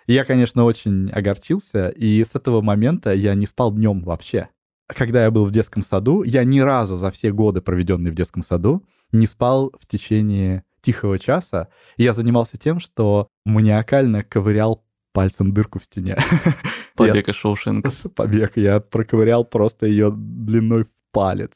[0.06, 4.48] И Я, конечно, очень огорчился, и с этого момента я не спал днем вообще.
[4.86, 8.42] Когда я был в детском саду, я ни разу за все годы, проведенные в детском
[8.42, 11.68] саду, не спал в течение тихого часа.
[11.96, 16.16] И я занимался тем, что маниакально ковырял пальцем дырку в стене.
[16.96, 17.90] Побег из Шоушенка.
[18.14, 18.56] Побег.
[18.56, 21.52] Я проковырял просто ее длиной палец.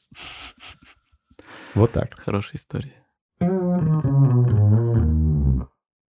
[1.74, 2.14] Вот так.
[2.18, 3.04] Хорошая история.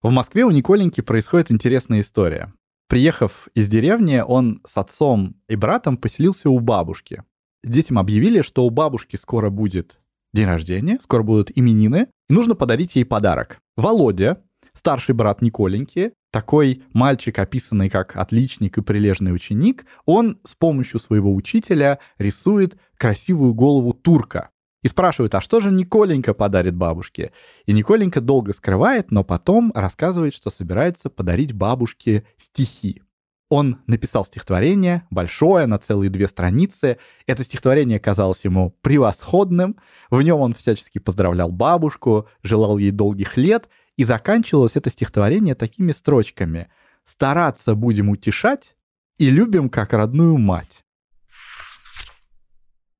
[0.02, 2.54] В Москве у Николеньки происходит интересная история.
[2.88, 7.24] Приехав из деревни, он с отцом и братом поселился у бабушки.
[7.64, 10.00] Детям объявили, что у бабушки скоро будет
[10.34, 13.60] день рождения, скоро будут именины, и нужно подарить ей подарок.
[13.76, 14.44] Володя,
[14.76, 21.34] старший брат Николеньки, такой мальчик, описанный как отличник и прилежный ученик, он с помощью своего
[21.34, 24.50] учителя рисует красивую голову турка.
[24.84, 27.32] И спрашивает, а что же Николенька подарит бабушке?
[27.66, 33.02] И Николенька долго скрывает, но потом рассказывает, что собирается подарить бабушке стихи.
[33.50, 36.98] Он написал стихотворение, большое, на целые две страницы.
[37.28, 39.78] Это стихотворение казалось ему превосходным.
[40.10, 43.70] В нем он всячески поздравлял бабушку, желал ей долгих лет.
[43.98, 46.70] И заканчивалось это стихотворение такими строчками.
[47.04, 48.76] «Стараться будем утешать
[49.18, 50.84] и любим, как родную мать».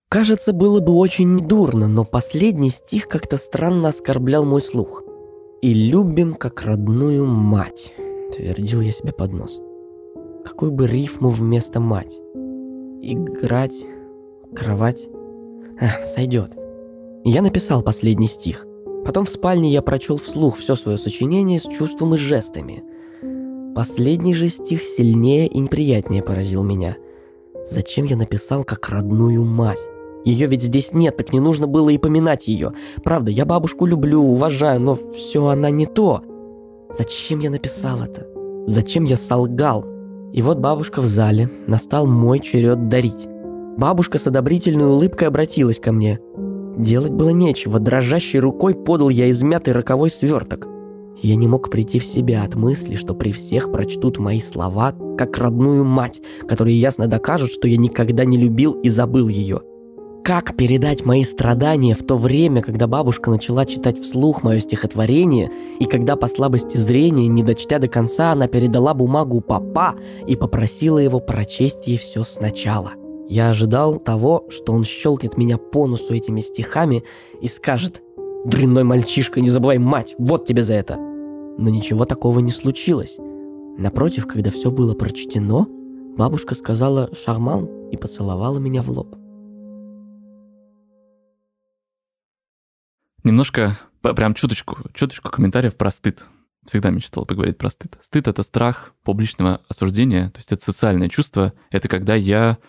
[0.10, 5.04] Кажется, было бы очень дурно, но последний стих как-то странно оскорблял мой слух.
[5.62, 7.94] «И любим, как родную мать»,—
[8.34, 9.60] твердил я себе под нос.
[10.46, 12.14] Какую бы рифму вместо «мать»?
[13.02, 13.86] Играть,
[14.56, 15.08] кровать.
[15.80, 16.56] Эх, сойдет.
[17.24, 18.66] Я написал последний стих.
[19.06, 22.84] Потом в спальне я прочел вслух все свое сочинение с чувством и жестами.
[23.76, 26.98] Последний же стих сильнее и неприятнее поразил меня.
[27.70, 29.80] Зачем я написал как родную мать?
[30.26, 32.74] Ее ведь здесь нет, так не нужно было и поминать ее.
[33.04, 36.24] Правда, я бабушку люблю, уважаю, но все она не то.
[36.90, 38.28] Зачем я написал это?
[38.66, 39.86] Зачем я солгал?
[40.34, 43.28] И вот бабушка в зале, настал мой черед дарить.
[43.78, 46.20] Бабушка с одобрительной улыбкой обратилась ко мне.
[46.78, 50.68] Делать было нечего, дрожащей рукой подал я измятый роковой сверток.
[51.22, 55.38] Я не мог прийти в себя от мысли, что при всех прочтут мои слова как
[55.38, 59.62] родную мать, которые ясно докажут, что я никогда не любил и забыл ее.
[60.26, 65.86] Как передать мои страдания в то время, когда бабушка начала читать вслух мое стихотворение, и
[65.86, 69.94] когда по слабости зрения, не дочтя до конца, она передала бумагу папа
[70.28, 72.94] и попросила его прочесть ей все сначала.
[73.28, 77.04] Я ожидал того, что он щелкнет меня по носу этими стихами
[77.42, 78.04] и скажет
[78.46, 83.18] «Дрянной мальчишка, не забывай мать, вот тебе за это!» Но ничего такого не случилось.
[83.78, 85.66] Напротив, когда все было прочтено,
[86.18, 89.16] бабушка сказала «Шарман» и поцеловала меня в лоб.
[93.24, 96.24] Немножко, прям чуточку, чуточку комментариев про стыд.
[96.64, 97.98] Всегда мечтал поговорить про стыд.
[98.02, 101.54] Стыд— это страх публичного осуждения, то есть это социальное чувство.
[101.72, 102.60] Это когда я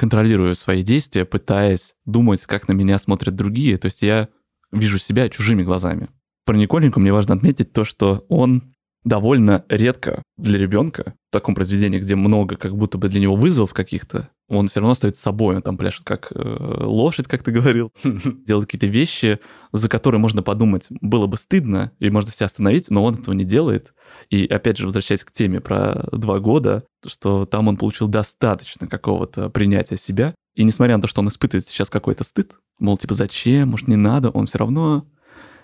[0.00, 3.76] контролирую свои действия, пытаясь думать, как на меня смотрят другие.
[3.76, 4.28] То есть я
[4.72, 6.08] вижу себя чужими глазами.
[6.46, 11.98] Про Николеньку мне важно отметить то, что он довольно редко для ребенка в таком произведении,
[11.98, 15.62] где много как будто бы для него вызовов каких-то, он все равно остается собой, он
[15.62, 19.38] там пляшет как э, лошадь, как ты говорил, делает какие-то вещи,
[19.72, 23.44] за которые можно подумать, было бы стыдно, и можно себя остановить, но он этого не
[23.44, 23.94] делает.
[24.28, 29.50] И опять же, возвращаясь к теме про два года, что там он получил достаточно какого-то
[29.50, 33.68] принятия себя, и несмотря на то, что он испытывает сейчас какой-то стыд, мол, типа, зачем,
[33.68, 35.06] может, не надо, он все равно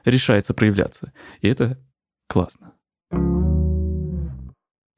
[0.04, 1.12] решается проявляться.
[1.40, 1.78] И это
[2.28, 2.72] классно.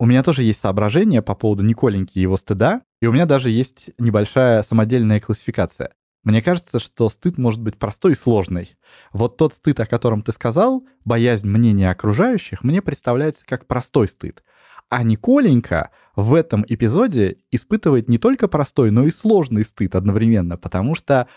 [0.00, 3.50] У меня тоже есть соображение по поводу Николеньки и его стыда, и у меня даже
[3.50, 5.92] есть небольшая самодельная классификация.
[6.22, 8.76] Мне кажется, что стыд может быть простой и сложный.
[9.12, 14.44] Вот тот стыд, о котором ты сказал, боязнь мнения окружающих, мне представляется как простой стыд.
[14.88, 20.94] А Николенька в этом эпизоде испытывает не только простой, но и сложный стыд одновременно, потому
[20.94, 21.28] что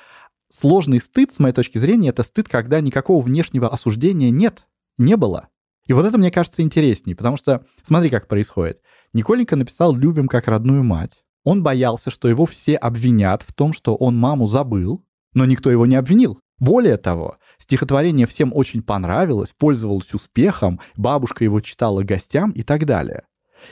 [0.50, 5.50] сложный стыд, с моей точки зрения, это стыд, когда никакого внешнего осуждения нет, не было.
[5.92, 8.80] И вот это мне кажется интереснее, потому что смотри, как происходит.
[9.12, 11.26] Николенька написал «любим как родную мать».
[11.44, 15.86] Он боялся, что его все обвинят в том, что он маму забыл, но никто его
[15.86, 16.40] не обвинил.
[16.60, 23.24] Более того, стихотворение всем очень понравилось, пользовалось успехом, бабушка его читала гостям и так далее.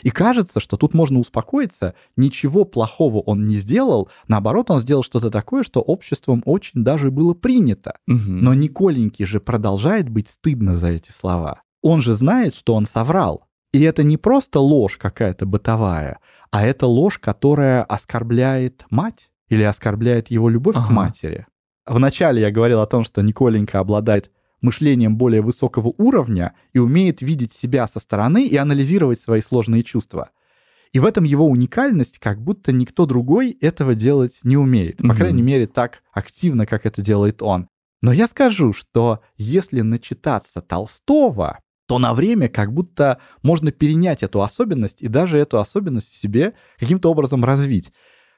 [0.03, 5.31] И кажется, что тут можно успокоиться, ничего плохого он не сделал, наоборот, он сделал что-то
[5.31, 7.95] такое, что обществом очень даже было принято.
[8.09, 8.17] Угу.
[8.27, 11.61] Но Николеньке же продолжает быть стыдно за эти слова.
[11.81, 13.45] Он же знает, что он соврал.
[13.71, 20.31] И это не просто ложь какая-то бытовая, а это ложь, которая оскорбляет мать или оскорбляет
[20.31, 20.87] его любовь ага.
[20.87, 21.45] к матери.
[21.85, 27.53] Вначале я говорил о том, что Николенька обладает мышлением более высокого уровня и умеет видеть
[27.53, 30.31] себя со стороны и анализировать свои сложные чувства.
[30.91, 34.97] И в этом его уникальность, как будто никто другой этого делать не умеет.
[34.97, 35.15] По mm-hmm.
[35.15, 37.69] крайней мере, так активно, как это делает он.
[38.01, 44.43] Но я скажу, что если начитаться Толстого, то на время как будто можно перенять эту
[44.43, 47.91] особенность и даже эту особенность в себе каким-то образом развить.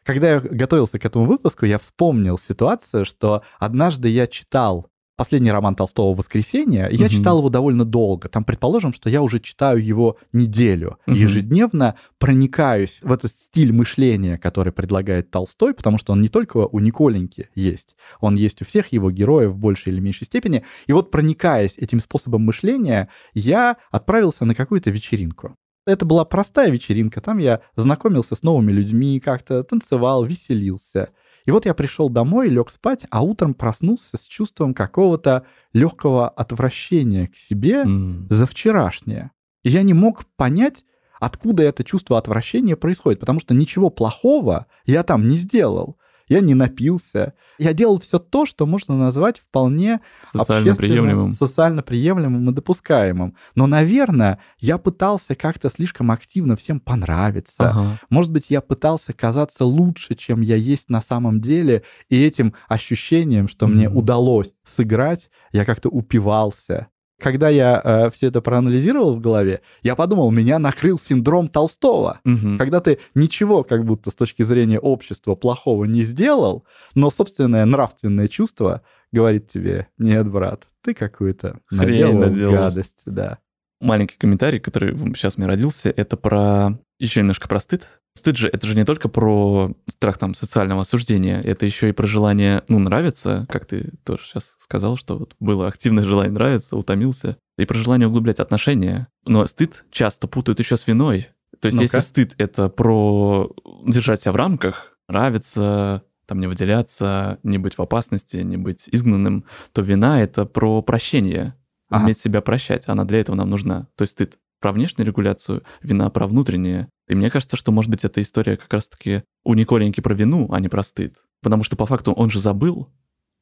[0.03, 5.75] Когда я готовился к этому выпуску, я вспомнил ситуацию, что однажды я читал последний роман
[5.75, 7.13] Толстого «Воскресенье», я угу.
[7.13, 8.29] читал его довольно долго.
[8.29, 10.97] Там, предположим, что я уже читаю его неделю.
[11.07, 11.15] Угу.
[11.15, 16.79] Ежедневно проникаюсь в этот стиль мышления, который предлагает Толстой, потому что он не только у
[16.79, 20.63] Николеньки есть, он есть у всех его героев в большей или меньшей степени.
[20.87, 25.55] И вот проникаясь этим способом мышления, я отправился на какую-то вечеринку.
[25.87, 31.09] Это была простая вечеринка, там я знакомился с новыми людьми, как-то танцевал, веселился.
[31.51, 37.27] И вот я пришел домой, лег спать, а утром проснулся с чувством какого-то легкого отвращения
[37.27, 38.27] к себе mm.
[38.29, 39.31] за вчерашнее.
[39.61, 40.85] И я не мог понять,
[41.19, 45.97] откуда это чувство отвращения происходит, потому что ничего плохого я там не сделал
[46.31, 47.33] я не напился.
[47.57, 49.99] Я делал все то, что можно назвать вполне
[50.33, 51.33] социально приемлемым.
[51.33, 53.35] социально приемлемым и допускаемым.
[53.53, 57.69] Но, наверное, я пытался как-то слишком активно всем понравиться.
[57.71, 57.99] Ага.
[58.09, 63.49] Может быть, я пытался казаться лучше, чем я есть на самом деле, и этим ощущением,
[63.49, 63.69] что mm-hmm.
[63.69, 66.87] мне удалось сыграть, я как-то упивался
[67.21, 72.19] когда я э, все это проанализировал в голове, я подумал, меня накрыл синдром Толстого.
[72.25, 72.57] Угу.
[72.57, 78.27] Когда ты ничего как будто с точки зрения общества плохого не сделал, но собственное нравственное
[78.27, 78.81] чувство
[79.11, 83.37] говорит тебе, нет, брат, ты какую-то наделал, наделал гадость, да.
[83.79, 87.99] Маленький комментарий, который сейчас мне родился, это про еще немножко про стыд.
[88.13, 92.05] Стыд же, это же не только про страх там социального осуждения, это еще и про
[92.05, 97.37] желание, ну, нравиться, как ты тоже сейчас сказал, что вот было активное желание нравиться, утомился,
[97.57, 99.07] и про желание углублять отношения.
[99.25, 101.29] Но стыд часто путают еще с виной.
[101.59, 103.51] То есть ну если стыд— это про
[103.85, 109.45] держать себя в рамках, нравиться, там не выделяться, не быть в опасности, не быть изгнанным,
[109.73, 111.55] то вина— это про прощение,
[111.89, 112.03] ага.
[112.03, 112.87] уметь себя прощать.
[112.87, 113.87] Она для этого нам нужна.
[113.95, 116.87] То есть стыд про внешнюю регуляцию, вина про внутреннее.
[117.09, 120.59] И мне кажется, что, может быть, эта история как раз-таки у Николеньки про вину, а
[120.61, 121.17] не про стыд.
[121.41, 122.87] Потому что, по факту, он же забыл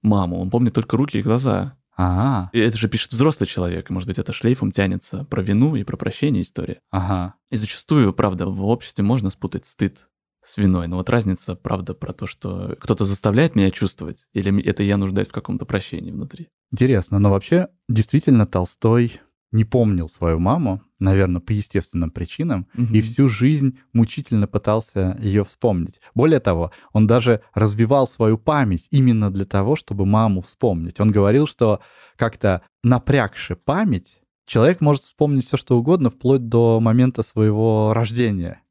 [0.02, 1.76] маму, он помнит только руки и глаза.
[1.96, 2.50] Ага.
[2.54, 5.84] И это же пишет взрослый человек, и, может быть, это шлейфом тянется про вину и
[5.84, 6.80] про прощение история.
[6.92, 7.36] Ага.
[7.52, 10.08] И зачастую, правда, в обществе можно спутать стыд
[10.42, 10.88] с виной.
[10.88, 15.28] Но вот разница, правда, про то, что кто-то заставляет меня чувствовать, или это я нуждаюсь
[15.28, 16.48] в каком-то прощении внутри.
[16.72, 19.20] Интересно, но вообще действительно Толстой
[19.52, 22.94] не помнил свою маму, наверное, по естественным причинам, угу.
[22.94, 26.00] и всю жизнь мучительно пытался ее вспомнить.
[26.14, 31.00] Более того, он даже развивал свою память именно для того, чтобы маму вспомнить.
[31.00, 31.80] Он говорил, что
[32.16, 38.62] как-то напрягши память, человек может вспомнить все, что угодно, вплоть до момента своего рождения.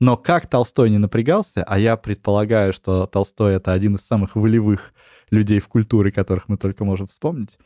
[0.00, 4.92] Но как Толстой не напрягался, а я предполагаю, что Толстой— это один из самых волевых
[5.30, 7.58] людей в культуре, которых мы только можем вспомнить,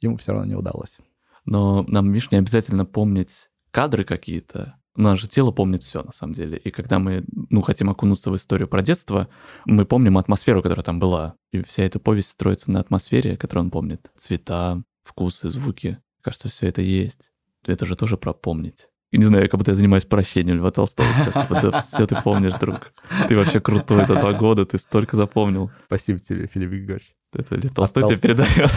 [0.00, 0.98] ему все равно не удалось.
[1.44, 4.76] Но нам, видишь, не обязательно помнить кадры какие-то.
[4.96, 6.56] Наше тело помнит все, на самом деле.
[6.56, 9.28] И когда мы, ну, хотим окунуться в историю про детство,
[9.64, 11.34] мы помним атмосферу, которая там была.
[11.52, 14.10] И вся эта повесть строится на атмосфере, которую он помнит.
[14.16, 15.98] Цвета, вкусы, звуки.
[16.22, 17.32] Кажется, все это есть.
[17.66, 18.88] Это же тоже про помнить.
[19.10, 21.44] И не знаю, как будто я занимаюсь прощением Льва Толстого сейчас.
[21.44, 22.92] Типа, да все ты помнишь, друг.
[23.28, 25.70] Ты вообще крутой за два года, ты столько запомнил.
[25.86, 27.14] Спасибо тебе, Филипп Григорьевич.
[27.32, 28.72] Это Лев Толстой тебе передает.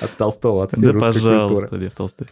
[0.00, 1.82] От Толстого, от всей Да, русской пожалуйста, культуры.
[1.82, 2.28] Лев Толстой.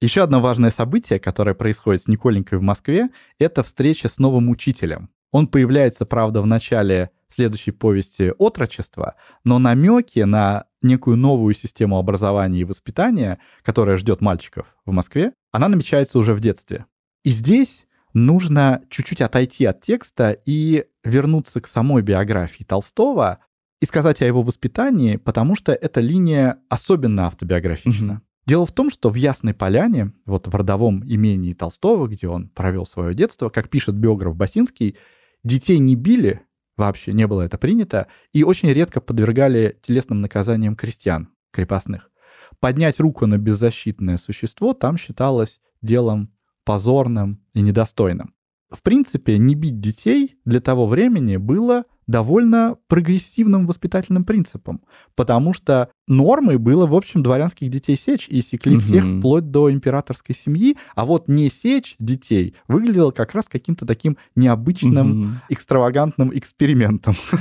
[0.00, 3.08] Еще одно важное событие, которое происходит с Николенькой в Москве,
[3.38, 5.10] это встреча с новым учителем.
[5.32, 12.60] Он появляется, правда, в начале следующей повести «Отрочество», но намеки на некую новую систему образования
[12.60, 16.86] и воспитания, которая ждет мальчиков в Москве, она намечается уже в детстве.
[17.24, 23.38] И здесь нужно чуть-чуть отойти от текста и вернуться к самой биографии Толстого
[23.80, 28.14] и сказать о его воспитании, потому что эта линия особенно автобиографична.
[28.14, 28.22] Мгм.
[28.46, 32.86] Дело в том, что в Ясной Поляне, вот в родовом имении Толстого, где он провел
[32.86, 34.96] свое детство, как пишет биограф Басинский,
[35.44, 36.40] детей не били,
[36.76, 42.10] вообще не было это принято, и очень редко подвергали телесным наказаниям крестьян, крепостных.
[42.58, 46.32] Поднять руку на беззащитное существо там считалось делом
[46.64, 48.34] позорным и недостойным.
[48.70, 54.80] В принципе, не бить детей для того времени было довольно прогрессивным воспитательным принципом,
[55.14, 58.80] потому что нормой было, в общем, дворянских детей сечь и секли Мгм.
[58.80, 64.16] всех вплоть до императорской семьи, а вот не сечь детей выглядело как раз каким-то таким
[64.34, 65.40] необычным, Мгм.
[65.50, 67.14] экстравагантным экспериментом.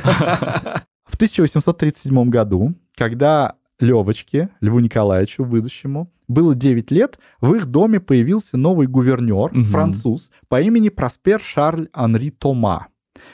[1.05, 8.57] В 1837 году, когда Левочке, Льву Николаевичу, будущему, было 9 лет, в их доме появился
[8.57, 9.63] новый гувернер, Мгм.
[9.65, 12.87] француз, по имени Проспер Шарль Анри Тома,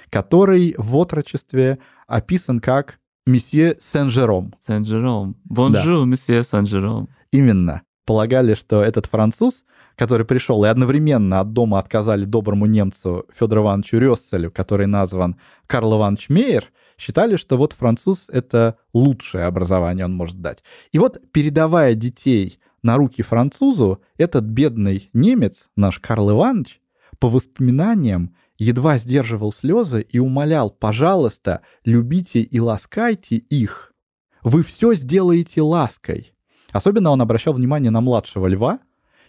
[0.10, 4.54] который в отрочестве описан как месье Сен-Жером.
[4.66, 5.36] Сен-Жером.
[5.46, 7.10] Bonjour, месье Сен-Жером.
[7.32, 7.82] Именно.
[8.06, 9.64] Полагали, что этот француз,
[9.96, 15.38] который пришел и одновременно от дома отказали доброму немцу Федору Ивановичу Рёсселю, который назван
[15.68, 20.64] Карл Иванович Мейер, считали, что вот француз— это лучшее образование он может дать.
[20.92, 26.82] И вот, передавая детей на руки французу, этот бедный немец, наш Карл Иванович,
[27.20, 33.94] по воспоминаниям едва сдерживал слезы и умолял, пожалуйста, любите и ласкайте их.
[34.42, 36.34] Вы все сделаете лаской.
[36.72, 38.80] Особенно он обращал внимание на младшего льва,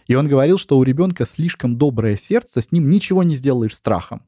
[0.07, 4.25] и он говорил, что у ребенка слишком доброе сердце, с ним ничего не сделаешь страхом.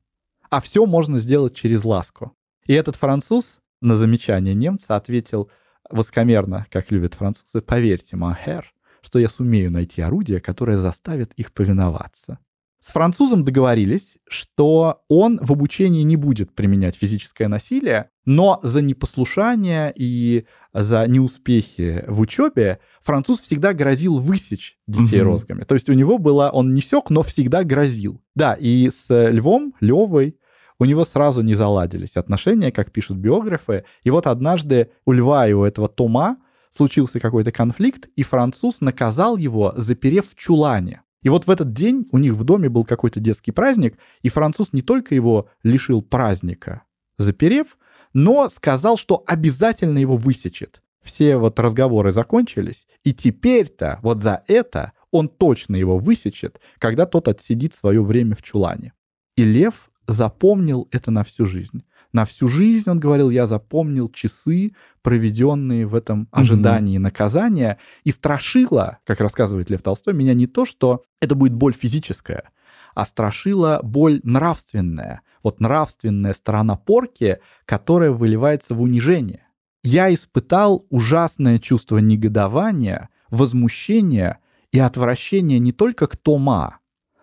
[0.50, 2.34] А все можно сделать через ласку.
[2.66, 5.50] И этот француз на замечание немца ответил
[5.90, 12.40] воскомерно, как любят французы, «Поверьте, Махер, что я сумею найти орудие, которое заставит их повиноваться».
[12.88, 19.92] С французом договорились, что он в обучении не будет применять физическое насилие, но за непослушание
[19.94, 25.32] и за неуспехи в учебе француз всегда грозил высечь детей Мгм.
[25.32, 25.64] розгами.
[25.66, 28.22] То есть у него было, он не сёк, но всегда грозил.
[28.36, 30.38] Да, и с Львом, Левой,
[30.80, 33.84] у него сразу не заладились отношения, как пишут биографы.
[34.04, 36.38] И вот однажды у Льва и у этого Тома
[36.70, 41.02] случился какой-то конфликт, и француз наказал его, заперев в чулане.
[41.24, 44.74] И вот в этот день у них в доме был какой-то детский праздник, и француз
[44.74, 46.84] не только его лишил праздника,
[47.18, 47.78] заперев,
[48.14, 50.82] но сказал, что обязательно его высечет.
[51.02, 57.28] Все вот разговоры закончились, и теперь-то вот за это он точно его высечет, когда тот
[57.28, 58.94] отсидит свое время в чулане.
[59.36, 61.84] И Лев запомнил это на всю жизнь.
[62.14, 67.78] На всю жизнь, он говорил, я запомнил часы, проведенные в этом ожидании наказания.
[68.04, 72.52] И страшило, как рассказывает Лев Толстой, меня не то, что это будет боль физическая,
[72.96, 75.22] а страшила боль нравственная.
[75.44, 79.48] Вот нравственная сторона порки, которая выливается в унижение.
[79.84, 84.40] Я испытал ужасное чувство негодования, возмущения
[84.72, 86.80] и отвращения не только к Тома,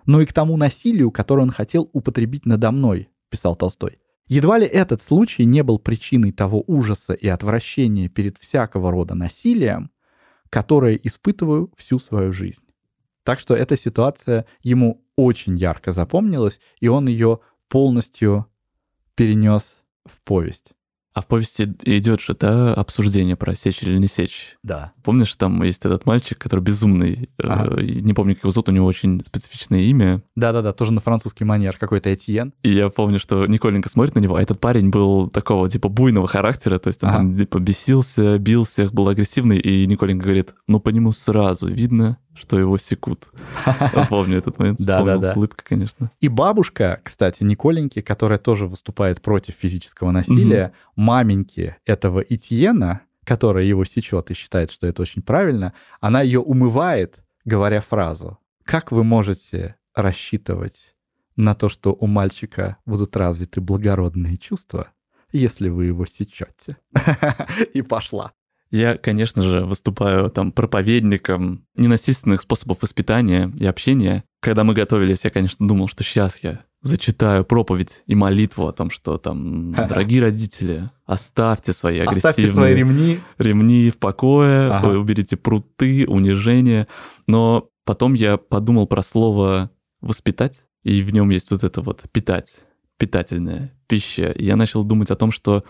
[0.06, 3.98] но и к тому насилию, которое он хотел употребить надо мной, писал Толстой.
[4.26, 9.90] Едва ли этот случай не был причиной того ужаса и отвращения перед всякого рода насилием,
[10.48, 12.64] которое испытываю всю свою жизнь.
[13.22, 18.46] Так что эта ситуация ему очень ярко запомнилась, и он ее полностью
[19.14, 20.72] перенес в повесть.
[21.14, 24.56] А в повести идет же, да, обсуждение про сечь или не сечь.
[24.64, 24.92] Да.
[25.04, 27.80] Помнишь, там есть этот мальчик, который безумный, э, Ага.
[27.82, 30.22] не помню, как его зовут, у него очень специфичное имя.
[30.34, 32.52] Да-да-да, тоже на французский манер, какой-то Этьен.
[32.64, 36.26] И я помню, что Николенька смотрит на него, а этот парень был такого, типа, буйного
[36.26, 37.18] характера, то есть он Ага.
[37.18, 42.18] там, типа, бесился, бил всех, был агрессивный, и Николенька говорит, ну, по нему сразу видно,
[42.34, 43.28] что его секут.
[43.66, 45.32] Я помню этот момент, вспомнил Да-да-да.
[45.32, 46.10] с улыбкой, конечно.
[46.20, 53.84] И бабушка, кстати, Николеньки, которая тоже выступает против физического насилия, маменьки этого Этьена, которая его
[53.84, 59.76] сечет и считает, что это очень правильно, она ее умывает, говоря фразу «Как вы можете
[59.94, 60.94] рассчитывать
[61.36, 64.88] на то, что у мальчика будут развиты благородные чувства,
[65.32, 66.76] если вы его сечете?»
[67.74, 68.32] И пошла.
[68.74, 74.24] Я, конечно же, выступаю там проповедником ненасильственных способов воспитания и общения.
[74.40, 78.90] Когда мы готовились, я, конечно, думал, что сейчас я зачитаю проповедь и молитву о том,
[78.90, 82.30] что там, дорогие родители, оставьте свои агрессивные...
[82.30, 83.20] Оставьте свои ремни.
[83.38, 84.98] Ремни в покое, ага.
[84.98, 86.88] уберите пруты, унижение.
[87.28, 89.70] Но потом я подумал про слово
[90.00, 92.56] «воспитать», и в нем есть вот это вот «питать»,
[92.98, 94.32] питательная пища.
[94.32, 95.62] И я начал думать о том, что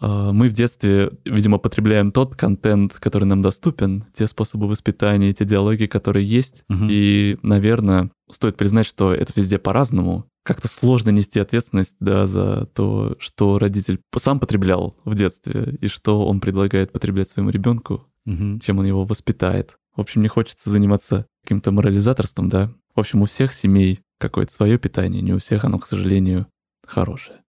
[0.00, 5.86] мы в детстве, видимо, потребляем тот контент, который нам доступен, те способы воспитания, те диалоги,
[5.86, 6.64] которые есть.
[6.68, 6.86] Угу.
[6.90, 10.26] И, наверное, стоит признать, что это везде по-разному.
[10.44, 16.26] Как-то сложно нести ответственность да, за то, что родитель сам потреблял в детстве, и что
[16.26, 18.60] он предлагает потреблять своему ребенку, угу.
[18.60, 19.76] чем он его воспитает.
[19.96, 22.70] В общем, не хочется заниматься каким-то морализаторством, да.
[22.94, 26.46] В общем, у всех семей какое-то свое питание, не у всех оно, к сожалению,
[26.86, 27.40] хорошее.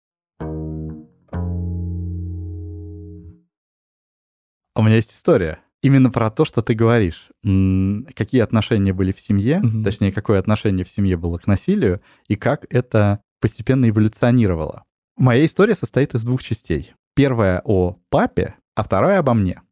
[4.78, 5.58] У меня есть история.
[5.82, 7.30] Именно про то, что ты говоришь.
[7.42, 9.82] Какие отношения были в семье, mm-hmm.
[9.82, 14.84] точнее, какое отношение в семье было к насилию, и как это постепенно эволюционировало.
[15.16, 16.92] Моя история состоит из двух частей.
[17.16, 19.62] Первая о папе, а вторая обо мне.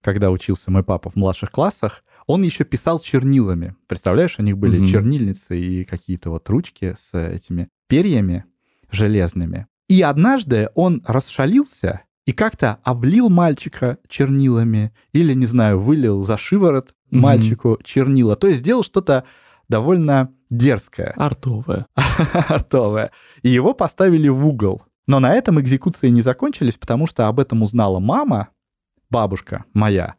[0.00, 3.74] Когда учился мой папа в младших классах, он еще писал чернилами.
[3.88, 4.86] Представляешь, у них были mm-hmm.
[4.86, 8.44] чернильницы и какие-то вот ручки с этими перьями
[8.92, 9.66] железными.
[9.88, 16.90] И однажды он расшалился и как-то облил мальчика чернилами или, не знаю, вылил за шиворот
[16.90, 17.18] mm-hmm.
[17.18, 18.36] мальчику чернила.
[18.36, 19.24] То есть сделал что-то
[19.68, 21.14] довольно дерзкое.
[21.16, 21.86] Артовое.
[22.48, 23.10] Артовое.
[23.42, 24.82] И его поставили в угол.
[25.06, 28.48] Но на этом экзекуции не закончились, потому что об этом узнала мама,
[29.10, 30.14] бабушка моя,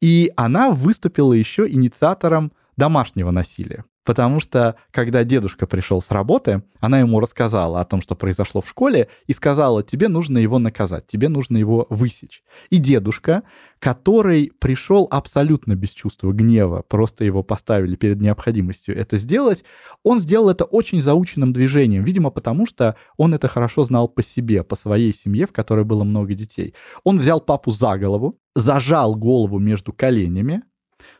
[0.00, 3.84] и она выступила еще инициатором домашнего насилия.
[4.04, 8.68] Потому что, когда дедушка пришел с работы, она ему рассказала о том, что произошло в
[8.68, 12.42] школе, и сказала, тебе нужно его наказать, тебе нужно его высечь.
[12.68, 13.44] И дедушка,
[13.78, 19.64] который пришел абсолютно без чувства гнева, просто его поставили перед необходимостью это сделать,
[20.02, 24.62] он сделал это очень заученным движением, видимо, потому что он это хорошо знал по себе,
[24.62, 26.74] по своей семье, в которой было много детей.
[27.04, 30.62] Он взял папу за голову, зажал голову между коленями,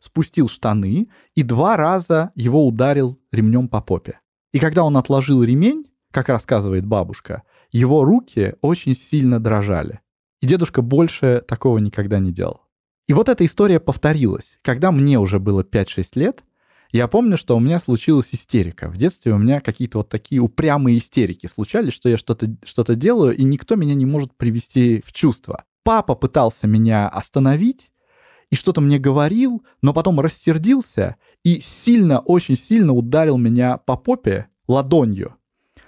[0.01, 4.21] спустил штаны и два раза его ударил ремнем по попе.
[4.53, 10.01] И когда он отложил ремень, как рассказывает бабушка, его руки очень сильно дрожали.
[10.41, 12.61] И дедушка больше такого никогда не делал.
[13.09, 14.59] И вот эта история повторилась.
[14.63, 16.45] Когда мне уже было 5-6 лет,
[16.91, 18.89] я помню, что у меня случилась истерика.
[18.89, 23.37] В детстве у меня какие-то вот такие упрямые истерики случались, что я что-то что делаю,
[23.37, 25.65] и никто меня не может привести в чувство.
[25.83, 27.91] Папа пытался меня остановить,
[28.55, 34.47] и что-то мне говорил, но потом рассердился и сильно, очень сильно ударил меня по попе
[34.69, 35.35] ладонью.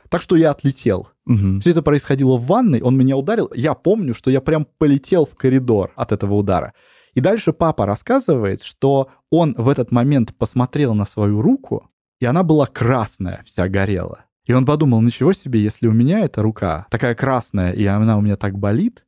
[0.09, 1.11] Так что я отлетел.
[1.27, 1.61] Угу.
[1.61, 3.53] Все это происходило в ванной, он меня ударил.
[3.55, 6.75] Я помню, что я прям полетел в коридор от этого удара.
[7.15, 11.89] И дальше папа рассказывает, что он в этот момент посмотрел на свою руку,
[12.19, 14.25] и она была красная, вся горела.
[14.45, 18.23] И он подумал, ничего себе, если у меня эта рука такая красная, и она у
[18.23, 19.07] меня так болит,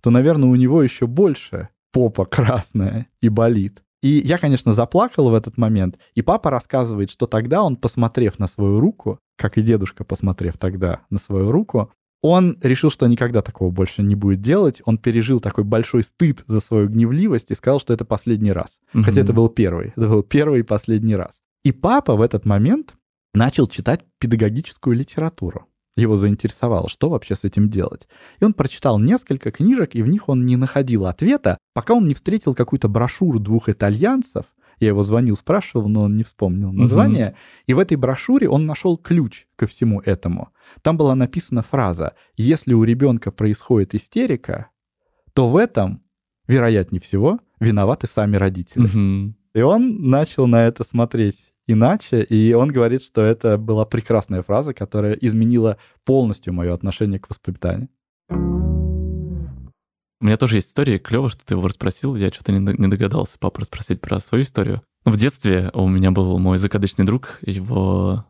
[0.00, 3.82] то, наверное, у него еще больше попа красная и болит.
[4.02, 5.98] И я, конечно, заплакал в этот момент.
[6.14, 11.02] И папа рассказывает, что тогда он, посмотрев на свою руку, как и дедушка, посмотрев тогда
[11.10, 14.82] на свою руку, он решил, что никогда такого больше не будет делать.
[14.84, 18.80] Он пережил такой большой стыд за свою гневливость и сказал, что это последний раз.
[18.94, 19.04] Угу.
[19.04, 19.88] Хотя это был первый.
[19.88, 21.40] Это был первый и последний раз.
[21.64, 22.94] И папа в этот момент
[23.34, 25.66] начал читать педагогическую литературу
[26.00, 28.08] его заинтересовало, что вообще с этим делать.
[28.40, 32.14] И он прочитал несколько книжек, и в них он не находил ответа, пока он не
[32.14, 34.46] встретил какую-то брошюру двух итальянцев.
[34.78, 37.28] Я его звонил, спрашивал, но он не вспомнил название.
[37.28, 37.36] Угу.
[37.66, 40.48] И в этой брошюре он нашел ключ ко всему этому.
[40.82, 44.70] Там была написана фраза «Если у ребенка происходит истерика,
[45.34, 46.02] то в этом,
[46.46, 48.86] вероятнее всего, виноваты сами родители».
[48.86, 49.34] Угу.
[49.52, 54.74] И он начал на это смотреть иначе, и он говорит, что это была прекрасная фраза,
[54.74, 57.88] которая изменила полностью мое отношение к воспитанию.
[60.22, 63.60] У меня тоже есть история, клево, что ты его расспросил, я что-то не догадался папу
[63.60, 64.82] расспросить про свою историю.
[65.06, 68.26] В детстве у меня был мой закадычный друг, его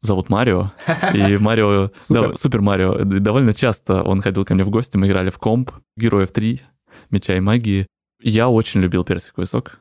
[0.00, 0.72] зовут Марио,
[1.14, 5.30] и Марио, да, Супер Марио, довольно часто он ходил ко мне в гости, мы играли
[5.30, 6.60] в комп, Героев 3,
[7.10, 7.86] Меча и магии.
[8.20, 9.78] Я очень любил персиковый сок,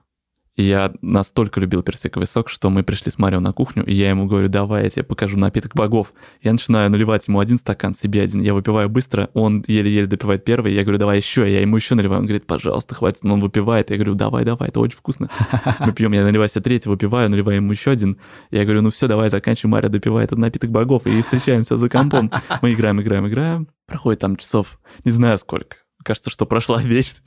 [0.58, 4.10] И я настолько любил персиковый сок, что мы пришли с Марио на кухню, и я
[4.10, 6.14] ему говорю, давай, я тебе покажу напиток богов.
[6.42, 8.42] Я начинаю наливать ему один стакан, себе один.
[8.42, 10.74] Я выпиваю быстро, он еле-еле допивает первый.
[10.74, 12.22] Я говорю, давай еще, я ему еще наливаю.
[12.22, 13.24] Он говорит, пожалуйста, хватит.
[13.24, 13.92] Он выпивает.
[13.92, 15.30] Я говорю, давай, давай, это очень вкусно.
[15.80, 18.18] Мы пьем, я наливаю себе третий, выпиваю, наливаю ему еще один.
[18.50, 22.32] Я говорю, ну все, давай, заканчивай, Марио допивает этот напиток богов, и встречаемся за компом.
[22.64, 23.68] Мы играем, играем, играем.
[23.86, 25.78] Проходит там часов, не знаю сколько.
[26.04, 27.22] Кажется, что прошла вечность.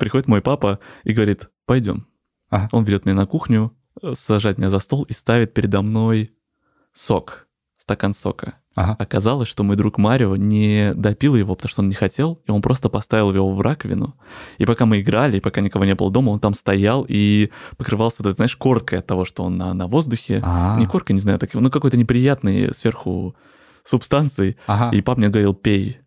[0.00, 2.06] Приходит мой папа и говорит, пойдем.
[2.50, 2.68] Ага.
[2.72, 3.72] Он берет меня на кухню,
[4.02, 6.32] э, сажает меня за стол и ставит передо мной
[6.92, 8.54] сок, стакан сока.
[8.76, 8.94] Ага.
[8.98, 12.60] Оказалось, что мой друг Марио не допил его, потому что он не хотел, и он
[12.60, 14.16] просто поставил его в раковину.
[14.58, 18.22] И пока мы играли, и пока никого не было дома, он там стоял и покрывался,
[18.22, 20.42] вот этой, знаешь, коркой от того, что он на, на воздухе.
[20.44, 20.78] А.
[20.78, 23.34] Не коркой, не знаю, так, ну какой-то неприятный сверху
[23.82, 24.58] субстанцией.
[24.66, 24.94] Ага.
[24.94, 26.00] И папа мне говорил, пей.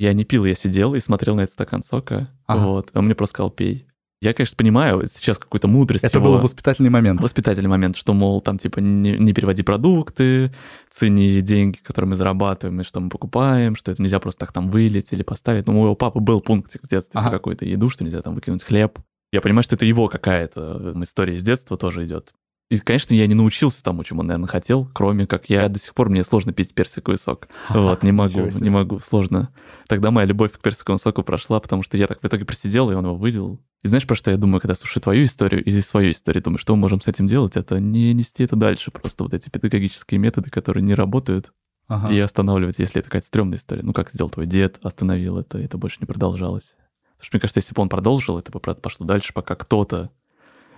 [0.00, 2.30] Я не пил, я сидел и смотрел на этот стакан сока.
[2.46, 2.66] Ага.
[2.66, 2.90] Вот.
[2.94, 3.85] Он мне просто сказал, пей.
[4.22, 7.20] Я, конечно, понимаю сейчас какую-то мудрость Это его- был воспитательный момент.
[7.20, 10.52] воспитательный момент, что, мол, там, типа, не, не переводи продукты,
[10.90, 14.70] цени деньги, которые мы зарабатываем и что мы покупаем, что это нельзя просто так там
[14.70, 15.66] вылить или поставить.
[15.66, 17.30] Ну, у моего папы был пунктик в детстве Ага.
[17.30, 18.98] какую-то еду, что нельзя там выкинуть хлеб.
[19.32, 22.32] Я понимаю, что это его какая-то э, история из детства тоже идет.
[22.68, 25.94] И, конечно, я не научился тому, чему он, наверное, хотел, кроме как я до сих
[25.94, 27.46] пор, мне сложно пить персиковый сок.
[27.68, 29.52] Вот, не могу, не могу, сложно.
[29.86, 32.94] Тогда моя любовь к персиковому соку прошла, потому что я так в итоге просидел, и
[32.94, 33.60] он его вылил.
[33.84, 36.74] И знаешь, про что я думаю, когда слушаю твою историю или свою историю, думаю, что
[36.74, 37.56] мы можем с этим делать?
[37.56, 41.52] Это не нести это дальше, просто вот эти педагогические методы, которые не работают,
[41.86, 42.12] Ага.
[42.12, 43.82] и останавливать, если это какая-то стрёмная история.
[43.84, 46.74] Ну, как сделал твой дед, остановил это, и это больше не продолжалось.
[47.12, 50.10] Потому что, мне кажется, если бы он продолжил, это бы пошло дальше, пока кто-то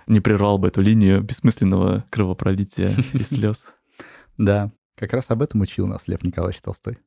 [0.09, 3.65] не прервал бы эту линию бессмысленного кровопролития и слез.
[4.37, 6.99] Да, как раз об этом учил нас Лев Николаевич Толстой.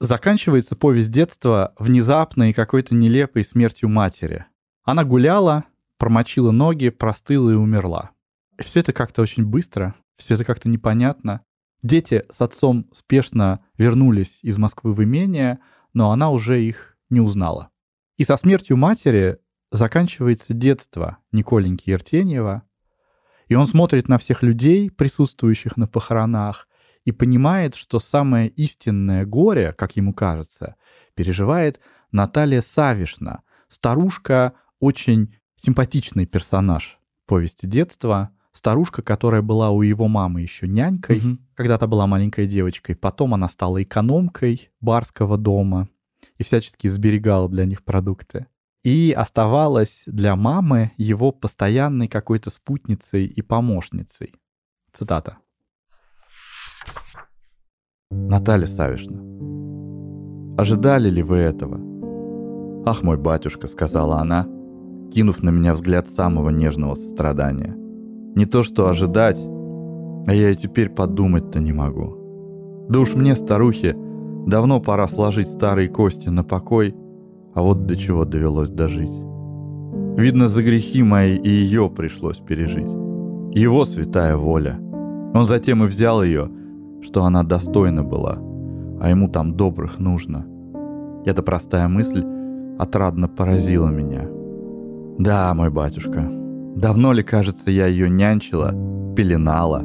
[0.00, 4.46] Заканчивается повесть детства внезапной и какой-то нелепой смертью матери.
[4.82, 5.64] Она гуляла,
[5.98, 8.10] промочила ноги, простыла и умерла.
[8.58, 11.42] Все это как-то очень быстро, все это как-то непонятно.
[11.82, 15.60] Дети с отцом спешно вернулись из Москвы в имение,
[15.92, 17.70] но она уже их не узнала.
[18.16, 19.38] И со смертью матери
[19.70, 22.62] заканчивается детство Николеньки Ертеньева,
[23.48, 26.68] и он смотрит на всех людей, присутствующих на похоронах,
[27.04, 30.74] и понимает, что самое истинное горе, как ему кажется,
[31.14, 31.78] переживает
[32.10, 40.66] Наталья Савишна, старушка, очень симпатичный персонаж повести детства, старушка, которая была у его мамы еще
[40.66, 41.46] нянькой, Мгм.
[41.54, 45.88] когда-то была маленькой девочкой, потом она стала экономкой барского дома
[46.38, 48.46] и всячески сберегала для них продукты.
[48.86, 54.32] И оставалась для мамы его постоянной какой-то спутницей и помощницей.
[54.92, 55.38] Цитата.
[58.12, 59.18] Наталья Савишна,
[60.56, 61.80] ожидали ли вы этого?
[62.86, 64.44] Ах, мой батюшка, сказала она,
[65.12, 67.74] кинув на меня взгляд самого нежного сострадания.
[68.36, 69.40] Не то что ожидать,
[70.28, 72.86] а я и теперь подумать-то не могу.
[72.88, 73.96] Да уж мне, старухе,
[74.46, 76.94] давно пора сложить старые кости на покой,
[77.56, 79.18] а вот до чего довелось дожить.
[80.18, 82.90] Видно, за грехи мои и ее пришлось пережить.
[83.56, 84.78] Его святая воля.
[85.32, 86.50] Он затем и взял ее,
[87.00, 88.38] что она достойна была,
[89.00, 90.46] а ему там добрых нужно.
[91.24, 92.24] Эта простая мысль
[92.78, 94.28] отрадно поразила меня.
[95.18, 96.30] Да, мой батюшка,
[96.76, 98.74] давно ли, кажется, я ее нянчила,
[99.16, 99.82] пеленала,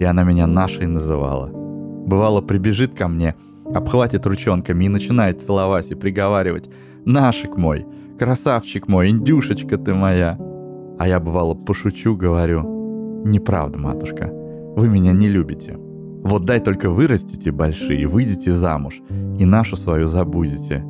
[0.00, 1.48] и она меня нашей называла.
[1.52, 3.36] Бывало, прибежит ко мне,
[3.72, 6.68] обхватит ручонками и начинает целовать и приговаривать
[7.04, 7.86] «Нашик мой,
[8.18, 10.38] красавчик мой, индюшечка ты моя».
[10.98, 14.30] А я, бывало, пошучу, говорю «Неправда, матушка,
[14.76, 15.76] вы меня не любите.
[16.22, 19.00] Вот дай только вырастите большие, выйдете замуж,
[19.38, 20.84] и нашу свою забудете».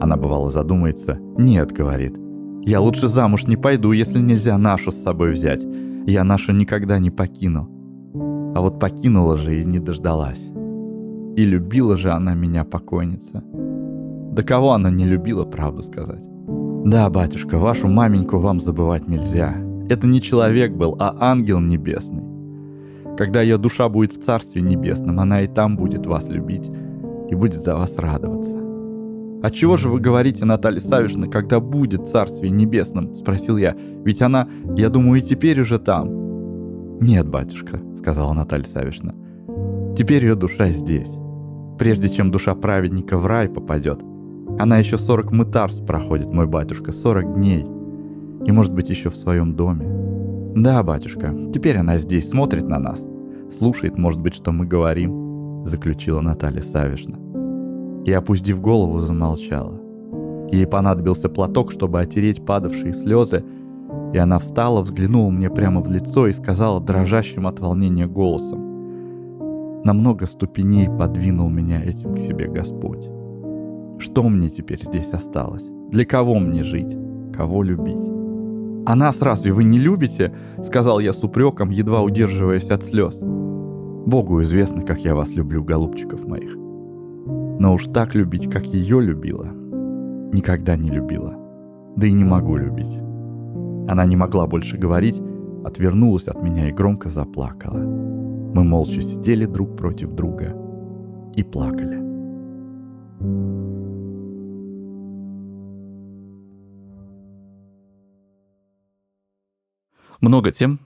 [0.00, 2.16] Она, бывало, задумается «Нет», говорит,
[2.62, 5.64] «я лучше замуж не пойду, если нельзя нашу с собой взять.
[6.06, 7.70] Я нашу никогда не покину».
[8.54, 10.42] А вот покинула же и не дождалась.
[11.36, 13.44] И любила же она меня, покойница.
[14.32, 16.22] Да кого она не любила, правду сказать?
[16.84, 19.56] Да, батюшка, вашу маменьку вам забывать нельзя.
[19.88, 22.24] Это не человек был, а ангел небесный.
[23.16, 26.70] Когда ее душа будет в Царстве Небесном, она и там будет вас любить
[27.28, 28.58] и будет за вас радоваться.
[29.42, 33.74] «А чего же вы говорите, Наталья Савишна, когда будет Царствие Небесном?»– спросил я.
[34.04, 36.98] «Ведь она, я думаю, и теперь уже там».
[37.00, 39.14] «Нет, батюшка»,— сказала Наталья Савишна.
[39.96, 41.10] «Теперь ее душа здесь.
[41.78, 44.00] Прежде чем душа праведника в рай попадет,
[44.60, 47.66] она еще 40 мытарств проходит, мой батюшка, 40 дней.
[48.44, 49.86] И, может быть, еще в своем доме.
[50.54, 53.02] Да, батюшка, теперь она здесь, смотрит на нас.
[53.56, 57.18] Слушает, может быть, что мы говорим»,— заключила Наталья Савишна.
[58.04, 59.80] И, опустив голову, замолчала.
[60.50, 63.44] Ей понадобился платок, чтобы отереть падавшие слезы,
[64.12, 69.82] и она встала, взглянула мне прямо в лицо и сказала дрожащим от волнения голосом.
[69.84, 73.08] На много ступеней подвинул меня этим к себе Господь.
[74.00, 75.66] Что мне теперь здесь осталось?
[75.90, 76.96] Для кого мне жить?
[77.34, 78.02] Кого любить?
[78.86, 80.32] «А нас разве вы не любите?»—
[80.62, 83.20] сказал я с упреком, едва удерживаясь от слез.
[83.20, 86.56] «Богу известно, как я вас люблю, голубчиков моих.
[87.60, 89.48] Но уж так любить, как ее любила,
[90.32, 91.36] никогда не любила.
[91.94, 92.96] Да и не могу любить».
[93.86, 95.20] Она не могла больше говорить,
[95.62, 97.76] отвернулась от меня и громко заплакала.
[97.78, 100.56] Мы молча сидели друг против друга
[101.34, 102.09] и плакали.
[110.20, 110.80] Много тем,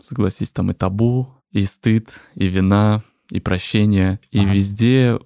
[0.00, 4.52] согласись, там и табу, и стыд, и вина, и прощение, и Ага.
[4.52, 5.18] везде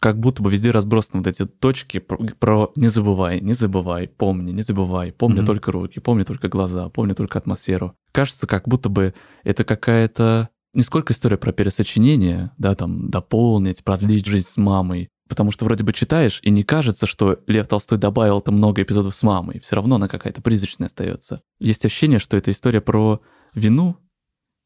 [0.00, 4.50] как будто бы везде разбросаны вот эти точки про, про не забывай, не забывай, помни,
[4.50, 5.46] не забывай, помни Мгм.
[5.46, 7.94] только руки, помни только глаза, помни только атмосферу.
[8.12, 9.14] Кажется, как будто бы
[9.44, 15.52] это какая-то не сколько история про пересочинение, да, там, дополнить, продлить жизнь с мамой, потому
[15.52, 19.22] что вроде бы читаешь, и не кажется, что Лев Толстой добавил там много эпизодов с
[19.22, 21.40] мамой, все равно она какая-то призрачная остается.
[21.58, 23.22] Есть ощущение, что это история про
[23.54, 23.96] вину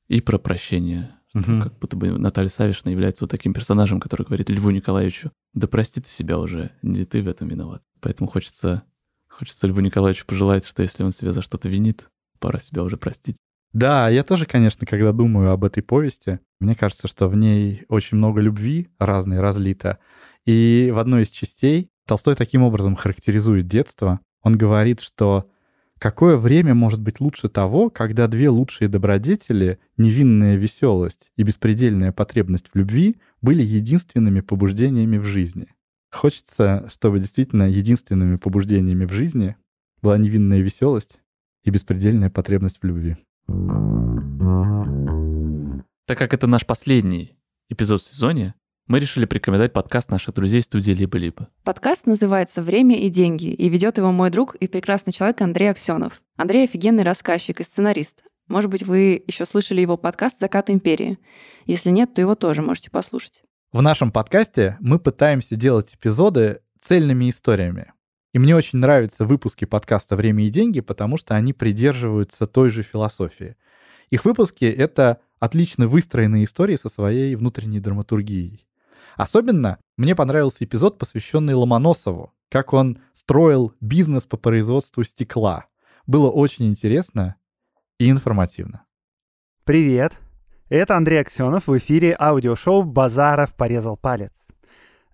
[0.08, 1.14] и про прощение.
[1.34, 1.62] Мгм.
[1.62, 6.00] Как будто бы Наталья Савишна является вот таким персонажем, который говорит Льву Николаевичу, да прости
[6.00, 7.82] ты себя уже, не ты в этом виноват.
[8.00, 8.84] Поэтому хочется,
[9.28, 12.08] хочется Льву Николаевичу пожелать, что если он себя за что-то винит,
[12.38, 13.36] пора себя уже простить.
[13.74, 18.16] Да, я тоже, конечно, когда думаю об этой повести, мне кажется, что в ней очень
[18.16, 19.98] много любви разной разлито.
[20.47, 24.20] И в одной из частей Толстой таким образом характеризует детство.
[24.42, 25.51] Он говорит, что
[25.99, 32.66] какое время может быть лучше того, когда две лучшие добродетели, невинная веселость и беспредельная потребность
[32.68, 35.68] в любви, были единственными побуждениями в жизни.
[36.12, 39.57] Хочется, чтобы действительно единственными побуждениями в жизни
[40.03, 41.18] была невинная веселость
[41.64, 43.16] и беспредельная потребность в любви.
[46.07, 47.38] Так как это наш последний
[47.70, 48.55] эпизод в сезоне,
[48.87, 51.49] мы решили порекомендовать подкаст наших друзей студии «Либо-либо».
[51.64, 56.20] Подкаст называется «Время и деньги», и ведет его мой друг и прекрасный человек Андрей Аксенов.
[56.37, 58.22] Андрей офигенный рассказчик и сценарист.
[58.47, 61.18] Может быть, вы еще слышали его подкаст «Закат империи».
[61.64, 63.43] Если нет, то его тоже можете послушать.
[63.72, 67.93] В нашем подкасте мы пытаемся делать эпизоды цельными историями.
[68.35, 72.82] И мне очень нравятся выпуски подкаста «Время и деньги», потому что они придерживаются той же
[72.82, 73.57] философии.
[74.11, 78.66] Их выпуски— это отлично выстроенные истории со своей внутренней драматургией.
[79.16, 85.66] Особенно мне понравился эпизод, посвященный Ломоносову, как он строил бизнес по производству стекла.
[86.06, 87.36] Было очень интересно
[87.98, 88.84] и информативно.
[89.64, 90.14] Привет!
[90.68, 94.32] Это Андрей Аксенов в эфире аудиошоу «Базаров порезал палец».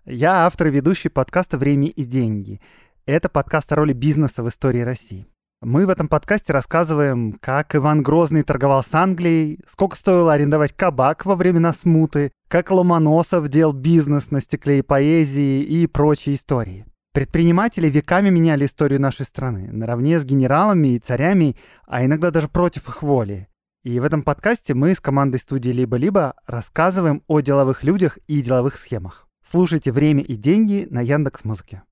[0.05, 2.59] Я автор и ведущий подкаста «Время и деньги».
[3.05, 5.27] Это подкаст о роли бизнеса в истории России.
[5.63, 11.27] Мы в этом подкасте рассказываем, как Иван Грозный торговал с Англией, сколько стоило арендовать кабак
[11.27, 16.87] во времена смуты, как Ломоносов делал бизнес на стекле и поэзии и прочие истории.
[17.13, 21.55] Предприниматели веками меняли историю нашей страны, наравне с генералами и царями,
[21.85, 23.47] а иногда даже против их воли.
[23.83, 28.77] И в этом подкасте мы с командой студии «Либо-либо» рассказываем о деловых людях и деловых
[28.77, 29.27] схемах.
[29.47, 31.83] Слушайте «Время и деньги» на Яндекс.Музыке.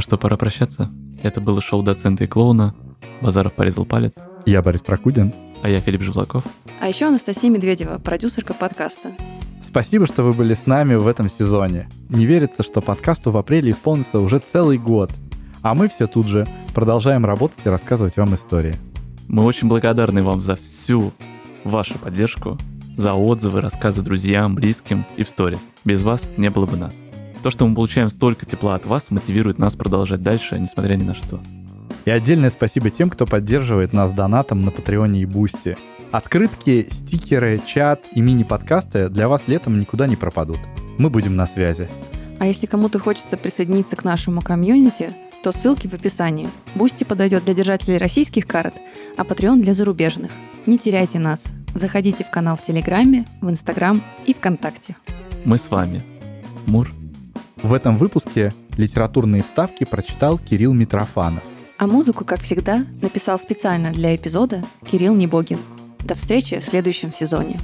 [0.00, 0.92] что, пора прощаться.
[1.20, 2.76] Это было шоу «Доцента и клоуна».
[3.20, 4.18] Базаров порезал палец.
[4.44, 5.34] Я Борис Прокудин.
[5.62, 6.44] А я Филипп Живлаков.
[6.80, 9.16] А еще Анастасия Медведева, продюсерка подкаста.
[9.60, 11.88] Спасибо, что вы были с нами в этом сезоне.
[12.08, 15.10] Не верится, что подкасту в апреле исполнится уже целый год.
[15.62, 18.76] А мы все тут же продолжаем работать и рассказывать вам истории.
[19.26, 21.12] Мы очень благодарны вам за всю
[21.64, 22.56] вашу поддержку,
[22.96, 25.60] за отзывы, рассказы друзьям, близким и в сторис.
[25.84, 26.96] Без вас не было бы нас.
[27.42, 31.14] То, что мы получаем столько тепла от вас, мотивирует нас продолжать дальше, несмотря ни на
[31.14, 31.40] что.
[32.04, 35.76] И отдельное спасибо тем, кто поддерживает нас донатом на Патреоне и Бусти.
[36.12, 40.58] Открытки, стикеры, чат и мини-подкасты для вас летом никуда не пропадут.
[40.98, 41.88] Мы будем на связи.
[42.38, 45.10] А если кому-то хочется присоединиться к нашему комьюнити,
[45.42, 46.48] то ссылки в описании.
[46.74, 48.74] Бусти подойдет для держателей российских карт,
[49.16, 50.30] а Patreon для зарубежных.
[50.66, 51.44] Не теряйте нас.
[51.76, 54.96] Заходите в канал в Телеграме, в Инстаграм и ВКонтакте.
[55.44, 56.02] Мы с вами.
[56.66, 56.90] Мур.
[57.56, 61.42] В этом выпуске литературные вставки прочитал Кирилл Митрофанов.
[61.76, 65.58] А музыку, как всегда, написал специально для эпизода Кирилл Небогин.
[65.98, 67.58] До встречи в следующем сезоне.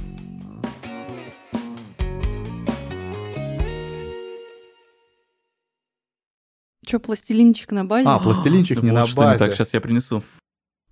[6.85, 8.07] Че, пластилинчик на базе?
[8.07, 9.39] А, пластилинчик не на Вот что не базе.
[9.39, 10.21] так, сейчас я принесу.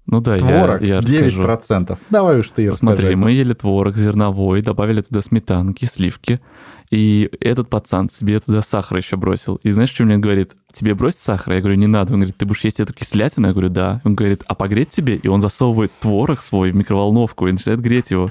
[0.08, 1.42] Ну да, Творог я, я расскажу.
[1.42, 1.98] 9%.
[2.10, 3.16] Давай уж ты Смотри, расскажи.
[3.16, 6.42] мы ели творог зерновой, добавили туда сметанки, сливки,
[6.90, 9.56] и этот пацан себе туда сахар еще бросил.
[9.64, 10.56] И знаешь, что мне говорит?
[10.74, 11.54] Тебе бросить сахар?
[11.54, 12.14] Я говорю, не надо.
[12.14, 13.48] Он говорит, ты будешь есть эту кислятину?
[13.48, 14.02] Я говорю, да.
[14.04, 15.16] Он говорит, а погреть тебе?
[15.16, 18.30] И он засовывает творог свой в микроволновку и начинает греть его.